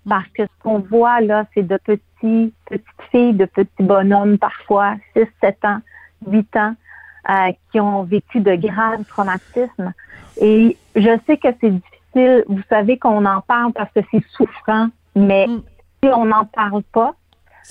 Parce 0.08 0.28
que 0.28 0.44
ce 0.44 0.62
qu'on 0.62 0.78
voit 0.78 1.20
là, 1.20 1.46
c'est 1.54 1.66
de 1.66 1.76
petits, 1.76 2.52
petites 2.66 2.84
filles, 3.10 3.34
de 3.34 3.44
petits 3.44 3.82
bonhommes 3.82 4.38
parfois, 4.38 4.96
6, 5.14 5.26
7 5.40 5.64
ans, 5.64 5.80
8 6.26 6.56
ans, 6.56 6.74
euh, 7.28 7.52
qui 7.70 7.80
ont 7.80 8.02
vécu 8.04 8.40
de 8.40 8.54
graves 8.54 9.04
traumatismes. 9.04 9.92
Et 10.40 10.76
je 10.96 11.18
sais 11.26 11.36
que 11.36 11.48
c'est 11.60 11.70
difficile. 11.70 12.44
Vous 12.48 12.62
savez 12.68 12.98
qu'on 12.98 13.24
en 13.26 13.40
parle 13.42 13.72
parce 13.72 13.92
que 13.92 14.00
c'est 14.10 14.24
souffrant, 14.30 14.88
mais 15.14 15.46
mm. 15.46 15.62
si 16.02 16.10
on 16.10 16.24
n'en 16.24 16.46
parle 16.46 16.82
pas, 16.92 17.14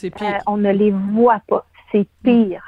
euh, 0.03 0.07
on 0.45 0.57
ne 0.57 0.71
les 0.71 0.91
voit 0.91 1.41
pas. 1.47 1.65
C'est 1.91 2.07
pire. 2.23 2.63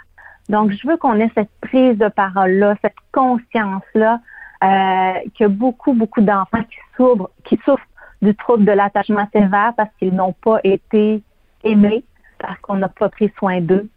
Donc, 0.50 0.72
je 0.72 0.88
veux 0.88 0.98
qu'on 0.98 1.20
ait 1.20 1.32
cette 1.36 1.51
prise 1.62 1.98
de 1.98 2.10
parole-là, 2.10 2.75
cette 2.82 2.96
conscience-là, 3.12 4.20
euh, 4.63 5.13
que 5.39 5.48
beaucoup, 5.48 5.94
beaucoup 5.94 6.22
d'enfants 6.22 6.63
qui 6.63 6.77
souffrent, 6.98 7.30
qui 7.46 7.60
souffrent 7.63 7.88
du 8.22 8.36
trouble 8.36 8.66
de 8.66 8.72
l'attachement 8.72 9.28
sévère 9.34 9.74
parce 9.75 9.90
qu'ils 9.98 10.13
n'ont 10.13 10.34
pas 10.34 10.60
été 10.63 11.22
aimés, 11.63 12.04
parce 12.40 12.60
qu'on 12.60 12.75
n'a 12.75 12.90
pas 12.90 13.10
pris 13.10 13.32
soin 13.38 13.62
d'eux. 13.62 13.90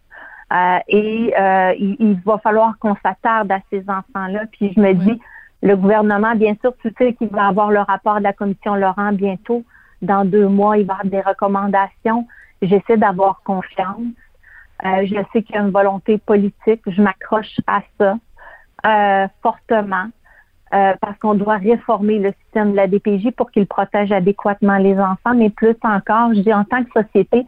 Euh, 0.53 0.79
et 0.89 1.35
euh, 1.39 1.75
il, 1.79 2.21
va 2.25 2.39
falloir 2.39 2.79
qu'on 2.79 2.95
s'attarde 3.03 3.51
à 3.51 3.59
ces 3.71 3.83
enfants-là. 3.89 4.45
Puis 4.53 4.73
je 4.75 4.81
me 4.81 4.93
dis, 4.93 5.21
le 5.63 5.77
gouvernement, 5.77 6.35
bien 6.35 6.55
sûr, 6.61 6.75
tu 6.83 6.93
sais 6.99 7.15
qu'il 7.15 7.29
va 7.29 7.49
avoir 7.49 7.71
le 7.71 7.81
rapport 7.81 8.19
de 8.19 8.23
la 8.23 8.33
commission 8.33 8.75
Laurent 8.75 9.13
bientôt. 9.13 9.65
Dans 10.03 10.25
deux 10.25 10.49
mois, 10.49 10.77
il 10.77 10.87
va 10.87 10.95
avoir 10.95 11.11
des 11.11 11.21
recommandations. 11.21 12.27
J'essaie 12.61 12.97
d'avoir 12.97 13.41
confiance. 13.43 14.03
Euh, 14.85 15.07
je 15.07 15.17
sais 15.33 15.43
qu'il 15.43 15.55
y 15.55 15.59
a 15.59 15.63
une 15.63 15.71
volonté 15.71 16.19
politique. 16.19 16.83
Je 16.87 17.01
m'accroche 17.01 17.59
à 17.67 17.81
ça 17.99 18.17
euh, 18.87 19.29
fortement 19.43 20.09
euh, 20.75 20.95
parce 21.01 21.19
qu'on 21.19 21.35
doit 21.35 21.57
réformer 21.57 22.19
le 22.19 22.33
système 22.43 22.73
de 22.73 22.77
la 22.77 22.87
DPJ 22.87 23.31
pour 23.37 23.51
qu'il 23.51 23.67
protège 23.67 24.13
adéquatement 24.13 24.79
les 24.79 24.99
enfants. 24.99 25.35
Mais 25.35 25.51
plus 25.51 25.77
encore, 25.83 26.35
je 26.35 26.41
dis 26.41 26.53
en 26.53 26.65
tant 26.65 26.83
que 26.85 27.03
société, 27.03 27.47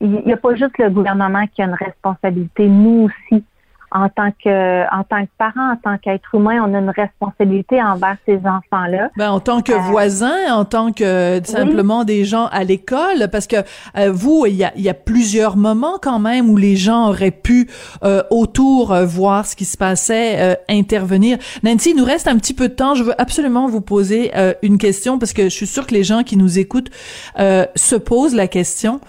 il 0.00 0.10
n'y 0.24 0.32
a 0.32 0.36
pas 0.36 0.54
juste 0.54 0.78
le 0.78 0.90
gouvernement 0.90 1.46
qui 1.46 1.62
a 1.62 1.66
une 1.66 1.74
responsabilité. 1.74 2.66
Nous 2.68 3.08
aussi, 3.08 3.44
en 3.92 4.08
tant 4.08 4.30
que 4.42 4.82
en 4.94 5.02
tant 5.02 5.24
que 5.24 5.30
parent, 5.36 5.72
en 5.72 5.76
tant 5.76 5.98
qu'être 5.98 6.34
humain, 6.34 6.62
on 6.64 6.74
a 6.74 6.78
une 6.78 6.90
responsabilité 6.90 7.82
envers 7.82 8.16
ces 8.24 8.36
enfants-là. 8.36 9.10
Ben, 9.16 9.30
en 9.30 9.40
tant 9.40 9.62
que 9.62 9.72
euh, 9.72 9.78
voisin, 9.78 10.52
en 10.52 10.64
tant 10.64 10.92
que 10.92 11.40
simplement 11.44 12.04
des 12.04 12.24
gens 12.24 12.46
à 12.46 12.62
l'école, 12.62 13.28
parce 13.32 13.46
que 13.46 13.56
euh, 13.96 14.12
vous, 14.12 14.46
il 14.46 14.54
y 14.54 14.64
a, 14.64 14.72
y 14.76 14.88
a 14.88 14.94
plusieurs 14.94 15.56
moments 15.56 15.98
quand 16.00 16.20
même 16.20 16.48
où 16.50 16.56
les 16.56 16.76
gens 16.76 17.08
auraient 17.08 17.30
pu 17.30 17.68
euh, 18.04 18.22
autour 18.30 18.94
voir 18.94 19.46
ce 19.46 19.56
qui 19.56 19.64
se 19.64 19.76
passait, 19.76 20.58
intervenir. 20.68 21.38
Nancy, 21.62 21.90
il 21.90 21.96
nous 21.96 22.04
reste 22.04 22.28
un 22.28 22.36
petit 22.36 22.54
peu 22.54 22.68
de 22.68 22.74
temps. 22.74 22.94
Je 22.94 23.02
veux 23.02 23.20
absolument 23.20 23.66
vous 23.68 23.80
poser 23.80 24.32
une 24.62 24.78
question 24.78 25.18
parce 25.18 25.32
que 25.32 25.44
je 25.44 25.48
suis 25.48 25.66
sûre 25.66 25.86
que 25.86 25.94
les 25.94 26.04
gens 26.04 26.22
qui 26.22 26.36
nous 26.36 26.58
écoutent 26.58 26.90
se 27.36 27.96
posent 27.96 28.34
la 28.34 28.48
question. 28.48 29.00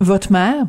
Votre 0.00 0.32
mère, 0.32 0.64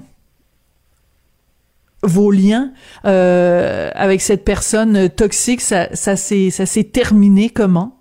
vos 2.05 2.31
liens 2.31 2.71
euh, 3.05 3.89
avec 3.93 4.21
cette 4.21 4.45
personne 4.45 5.09
toxique, 5.09 5.61
ça, 5.61 5.93
ça 5.95 6.15
s'est 6.15 6.49
ça 6.49 6.65
s'est 6.65 6.85
terminé 6.85 7.49
comment? 7.49 7.97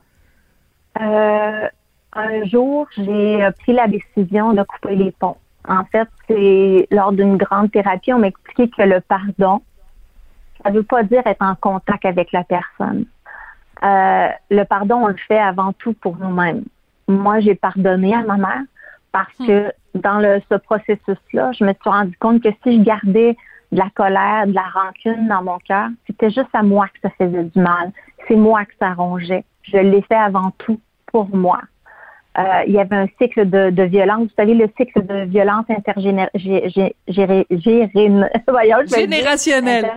Euh, 1.01 1.69
Un 2.13 2.45
jour, 2.45 2.87
j'ai 2.97 3.49
pris 3.61 3.73
la 3.73 3.89
décision 3.89 4.53
de 4.53 4.63
couper 4.63 4.95
les 4.95 5.11
ponts. 5.11 5.37
En 5.67 5.85
fait, 5.85 6.09
c'est 6.29 6.87
lors 6.91 7.13
d'une 7.13 7.37
grande 7.37 7.73
thérapie, 7.73 8.13
on 8.13 8.19
m'a 8.19 8.29
expliqué 8.29 8.69
que 8.69 8.83
le 8.83 9.01
pardon, 9.01 9.63
ça 10.63 10.71
ne 10.71 10.77
veut 10.77 10.83
pas 10.83 11.03
dire 11.03 11.23
être 11.27 11.43
en 11.43 11.55
contact 11.55 12.05
avec 12.05 12.33
la 12.33 12.45
personne. 12.45 13.07
Euh, 13.83 14.29
le 14.51 14.65
pardon, 14.65 14.97
on 15.05 15.09
le 15.09 15.17
fait 15.29 15.39
avant 15.39 15.73
tout 15.73 15.95
pour 15.95 16.17
nous-mêmes. 16.17 16.65
Moi, 17.09 17.41
j'ai 17.41 17.55
pardonné 17.55 18.15
à 18.15 18.23
ma 18.23 18.37
mère 18.37 18.63
parce 19.13 19.39
hmm. 19.39 19.47
que 19.47 19.73
dans 19.95 20.19
le, 20.19 20.41
ce 20.51 20.57
processus-là, 20.57 21.53
je 21.53 21.65
me 21.65 21.73
suis 21.73 21.91
rendu 21.91 22.17
compte 22.19 22.43
que 22.43 22.49
si 22.63 22.79
je 22.79 22.83
gardais 22.83 23.37
de 23.75 23.79
la 23.79 23.91
colère, 23.95 24.47
de 24.47 24.55
la 24.55 24.65
rancune 24.73 25.29
dans 25.29 25.43
mon 25.43 25.59
cœur, 25.59 25.89
c'était 26.07 26.31
juste 26.31 26.49
à 26.53 26.63
moi 26.63 26.87
que 26.87 27.01
ça 27.03 27.11
faisait 27.19 27.43
du 27.43 27.61
mal. 27.61 27.91
C'est 28.29 28.37
moi 28.37 28.65
que 28.65 28.73
ça 28.79 28.95
rongeait. 28.95 29.45
Je 29.63 29.79
l'ai 29.79 30.03
fait 30.03 30.15
avant 30.15 30.53
tout 30.59 30.79
pour 31.07 31.35
moi. 31.35 31.61
Euh, 32.39 32.63
il 32.67 32.73
y 32.73 32.79
avait 32.79 32.97
un 32.97 33.09
cycle 33.21 33.49
de, 33.49 33.71
de, 33.71 33.83
violence. 33.85 34.23
Vous 34.23 34.35
savez, 34.37 34.55
le 34.55 34.69
cycle 34.77 35.07
de 35.07 35.25
violence 35.25 35.67
intergénérationnelle. 35.69 36.31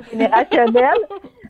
Générationnel. 0.12 0.12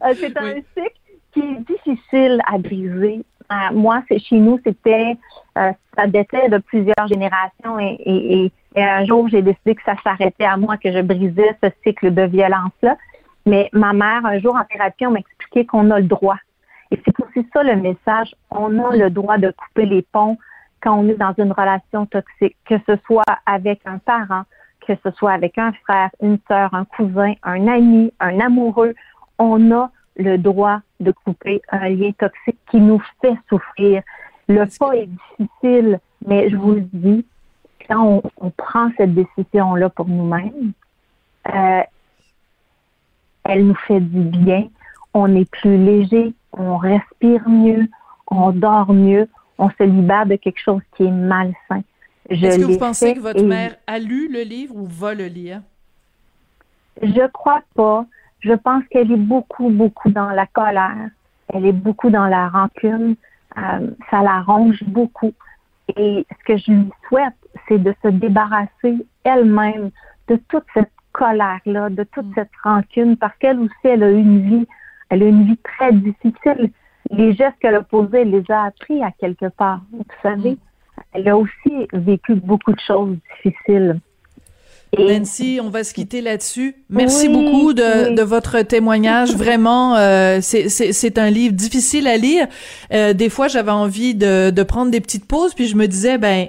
Euh, 0.06 0.14
c'est 0.16 0.38
un 0.38 0.54
cycle 0.54 0.94
qui 1.34 1.40
est 1.40 1.60
difficile 1.66 2.40
à 2.46 2.60
briser. 2.60 3.26
Euh, 3.52 3.56
moi, 3.74 4.04
c'est 4.08 4.20
chez 4.20 4.36
nous, 4.36 4.60
c'était 4.64 5.18
euh, 5.58 5.72
ça 5.96 6.06
datait 6.06 6.50
de 6.50 6.60
plusieurs 6.60 7.08
générations 7.08 7.80
et, 7.80 7.98
et, 8.06 8.44
et 8.44 8.52
un 8.84 9.06
jour, 9.06 9.28
j'ai 9.30 9.42
décidé 9.42 9.76
que 9.76 9.84
ça 9.84 9.96
s'arrêtait 10.04 10.46
à 10.46 10.58
moi, 10.58 10.78
que 10.78 10.92
je 10.92 11.02
brisais 11.02 11.58
ce 11.64 11.70
cycle 11.84 12.14
de 12.14 12.24
violence-là. 12.24 12.98
Mais 13.46 13.70
ma 13.74 13.94
mère, 13.94 14.26
un 14.26 14.40
jour 14.40 14.56
en 14.56 14.66
thérapie, 14.66 15.06
on 15.06 15.12
m'a 15.12 15.20
expliqué 15.20 15.66
qu'on 15.66 15.90
a 15.92 16.00
le 16.00 16.06
droit. 16.06 16.38
Et 16.92 17.02
c'est 17.04 17.20
aussi 17.22 17.48
ça 17.54 17.64
le 17.64 17.76
message. 17.76 18.34
On 18.52 18.78
a 18.80 18.96
le 18.96 19.10
droit 19.10 19.38
de 19.38 19.52
couper 19.52 19.86
les 19.86 20.02
ponts 20.02 20.38
quand 20.82 20.98
on 21.00 21.08
est 21.08 21.16
dans 21.16 21.34
une 21.38 21.52
relation 21.52 22.06
toxique, 22.06 22.56
que 22.66 22.76
ce 22.88 22.98
soit 23.06 23.24
avec 23.46 23.82
un 23.86 23.98
parent, 23.98 24.44
que 24.86 24.94
ce 25.04 25.12
soit 25.12 25.32
avec 25.32 25.58
un 25.58 25.72
frère, 25.84 26.10
une 26.22 26.38
sœur, 26.48 26.74
un 26.74 26.86
cousin, 26.86 27.34
un 27.44 27.68
ami, 27.68 28.14
un 28.20 28.40
amoureux. 28.40 28.94
On 29.40 29.72
a 29.72 29.92
le 30.18 30.38
droit 30.38 30.80
de 31.00 31.12
couper 31.12 31.62
un 31.70 31.90
lien 31.90 32.12
toxique 32.18 32.58
qui 32.70 32.80
nous 32.80 33.02
fait 33.22 33.36
souffrir. 33.50 34.02
Le 34.48 34.66
pas 34.80 34.96
est 34.96 35.10
difficile, 35.38 36.00
mais 36.26 36.50
je 36.50 36.56
vous 36.56 36.74
le 36.74 36.82
dis, 36.94 37.26
quand 37.88 38.22
on, 38.38 38.50
prend 38.52 38.90
cette 38.98 39.14
décision-là 39.14 39.90
pour 39.90 40.08
nous-mêmes, 40.08 40.72
euh, 41.54 41.82
elle 43.44 43.68
nous 43.68 43.76
fait 43.88 44.00
du 44.00 44.22
bien. 44.38 44.68
On 45.14 45.34
est 45.36 45.50
plus 45.50 45.78
léger, 45.78 46.34
on 46.54 46.78
respire 46.78 47.48
mieux, 47.48 47.88
on 48.28 48.52
dort 48.52 48.94
mieux, 48.94 49.28
on 49.58 49.70
se 49.70 49.84
libère 49.84 50.26
de 50.26 50.36
quelque 50.36 50.60
chose 50.60 50.82
qui 50.96 51.04
est 51.04 51.12
malsain. 51.12 51.84
Est-ce 52.30 52.60
que 52.60 52.66
vous 52.66 52.78
pensez 52.78 53.14
que 53.14 53.20
votre 53.20 53.44
mère 53.44 53.76
a 53.88 54.00
lu 54.00 54.32
le 54.32 54.42
livre 54.42 54.76
ou 54.76 54.86
va 54.86 55.14
le 55.14 55.28
lire? 55.28 55.62
Je 57.02 57.28
crois 57.28 57.62
pas. 57.76 58.06
Je 58.40 58.54
pense 58.54 58.84
qu'elle 58.90 59.12
est 59.12 59.16
beaucoup, 59.16 59.70
beaucoup 59.70 60.10
dans 60.10 60.30
la 60.30 60.46
colère. 60.46 61.10
Elle 61.54 61.66
est 61.66 61.72
beaucoup 61.72 62.10
dans 62.10 62.28
la 62.28 62.50
rancune. 62.50 63.16
Euh, 63.58 63.90
ça 64.12 64.22
la 64.22 64.42
ronge 64.42 64.84
beaucoup. 64.84 65.34
Et 65.96 66.26
ce 66.30 66.44
que 66.46 66.58
je 66.58 66.72
lui 66.72 66.90
souhaite, 67.08 67.34
c'est 67.68 67.82
de 67.82 67.94
se 68.04 68.10
débarrasser 68.10 69.06
elle-même 69.24 69.92
de 70.28 70.36
toute 70.50 70.66
cette 70.74 70.92
colère-là, 71.14 71.90
de 71.90 72.04
toute 72.04 72.28
cette 72.36 72.52
rancune, 72.64 73.18
parce 73.18 73.36
qu'elle 73.38 73.60
aussi, 73.60 73.74
elle 73.84 74.04
a 74.04 74.12
une 74.12 74.42
vie, 74.42 74.68
elle 75.10 75.24
a 75.24 75.28
une 75.28 75.46
vie 75.46 75.58
très 75.58 75.94
difficile. 75.94 76.72
Les 77.10 77.34
gestes 77.34 77.58
qu'elle 77.60 77.76
a 77.76 77.84
posés, 77.84 78.22
elle 78.22 78.32
les 78.32 78.52
a 78.52 78.66
appris 78.66 79.02
à 79.02 79.12
quelque 79.12 79.48
part. 79.50 79.82
Vous 79.92 80.04
savez, 80.22 80.52
mm. 80.52 80.58
elle 81.14 81.30
a 81.30 81.38
aussi 81.38 81.88
vécu 81.94 82.36
beaucoup 82.36 82.74
de 82.74 82.80
choses 82.80 83.18
difficiles. 83.44 84.00
Nancy, 84.98 85.60
on 85.62 85.70
va 85.70 85.84
se 85.84 85.94
quitter 85.94 86.22
là-dessus. 86.22 86.76
Merci 86.90 87.30
beaucoup 87.30 87.74
de, 87.74 88.16
de, 88.16 88.22
votre 88.22 88.62
témoignage. 88.62 89.36
Vraiment, 89.36 89.96
euh, 89.96 90.40
c'est 90.42 91.18
un 91.18 91.30
livre 91.30 91.54
difficile 91.54 92.08
à 92.08 92.18
lire. 92.18 92.48
Euh, 92.94 93.14
des 93.14 93.30
fois, 93.30 93.48
j'avais 93.48 93.72
envie 93.72 94.16
de, 94.16 94.50
de 94.50 94.64
prendre 94.64 94.92
des 94.92 95.02
petites 95.02 95.26
pauses, 95.26 95.54
puis 95.54 95.68
je 95.68 95.76
me 95.76 95.88
disais, 95.88 96.18
ben 96.18 96.48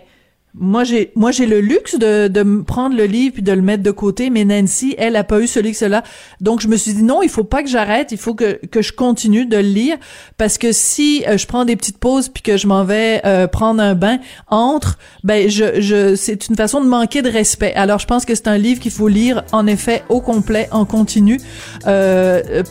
moi 0.58 0.84
j'ai 0.84 1.12
moi 1.14 1.30
j'ai 1.30 1.46
le 1.46 1.60
luxe 1.60 1.96
de 1.98 2.28
de 2.28 2.62
prendre 2.62 2.96
le 2.96 3.04
livre 3.04 3.34
puis 3.34 3.42
de 3.42 3.52
le 3.52 3.62
mettre 3.62 3.82
de 3.82 3.90
côté 3.90 4.28
mais 4.30 4.44
Nancy 4.44 4.94
elle 4.98 5.16
a 5.16 5.24
pas 5.24 5.40
eu 5.40 5.46
ce 5.46 5.60
luxe 5.60 5.82
là 5.82 6.02
donc 6.40 6.60
je 6.60 6.68
me 6.68 6.76
suis 6.76 6.94
dit 6.94 7.02
non 7.02 7.22
il 7.22 7.28
faut 7.28 7.44
pas 7.44 7.62
que 7.62 7.68
j'arrête 7.68 8.10
il 8.12 8.18
faut 8.18 8.34
que 8.34 8.60
que 8.66 8.82
je 8.82 8.92
continue 8.92 9.46
de 9.46 9.56
le 9.56 9.62
lire 9.62 9.96
parce 10.36 10.58
que 10.58 10.72
si 10.72 11.24
euh, 11.28 11.38
je 11.38 11.46
prends 11.46 11.64
des 11.64 11.76
petites 11.76 11.98
pauses 11.98 12.28
puis 12.28 12.42
que 12.42 12.56
je 12.56 12.66
m'en 12.66 12.84
vais 12.84 13.20
euh, 13.24 13.46
prendre 13.46 13.80
un 13.80 13.94
bain 13.94 14.18
entre 14.48 14.98
ben 15.22 15.48
je 15.48 15.80
je 15.80 16.16
c'est 16.16 16.48
une 16.48 16.56
façon 16.56 16.80
de 16.80 16.88
manquer 16.88 17.22
de 17.22 17.30
respect. 17.30 17.72
Alors 17.74 17.98
je 17.98 18.06
pense 18.06 18.24
que 18.24 18.34
c'est 18.34 18.48
un 18.48 18.58
livre 18.58 18.80
qu'il 18.80 18.92
faut 18.92 19.08
lire 19.08 19.44
en 19.52 19.66
effet 19.66 20.02
au 20.08 20.20
complet 20.20 20.68
en 20.72 20.84
continu 20.84 21.40
euh, 21.86 22.62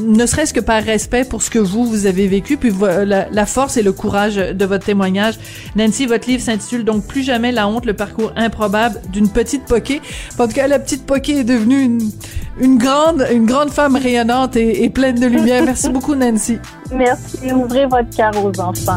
ne 0.00 0.26
serait-ce 0.26 0.54
que 0.54 0.60
par 0.60 0.82
respect 0.82 1.24
pour 1.24 1.42
ce 1.42 1.50
que 1.50 1.58
vous 1.58 1.84
vous 1.84 2.06
avez 2.06 2.26
vécu 2.26 2.56
puis 2.56 2.72
la, 2.80 3.46
force 3.46 3.76
et 3.76 3.82
le 3.82 3.92
courage 3.92 4.36
de 4.36 4.64
votre 4.64 4.86
témoignage. 4.86 5.34
Nancy 5.76 6.06
votre 6.06 6.28
livre 6.28 6.42
s'intitule 6.42 6.84
plus 7.00 7.22
jamais 7.22 7.52
la 7.52 7.68
honte, 7.68 7.86
le 7.86 7.94
parcours 7.94 8.32
improbable 8.36 9.00
d'une 9.12 9.28
petite 9.28 9.64
Poké. 9.64 10.00
En 10.38 10.46
tout 10.46 10.54
cas, 10.54 10.66
la 10.66 10.78
petite 10.78 11.06
Poké 11.06 11.40
est 11.40 11.44
devenue 11.44 11.80
une, 11.80 12.10
une 12.60 12.78
grande, 12.78 13.26
une 13.32 13.46
grande 13.46 13.70
femme 13.70 13.96
rayonnante 13.96 14.56
et, 14.56 14.84
et 14.84 14.90
pleine 14.90 15.18
de 15.18 15.26
lumière. 15.26 15.64
Merci 15.64 15.88
beaucoup, 15.88 16.14
Nancy. 16.14 16.58
Merci. 16.92 17.52
Ouvrez 17.52 17.86
votre 17.86 18.10
cœur 18.14 18.32
aux 18.44 18.60
enfants. 18.60 18.94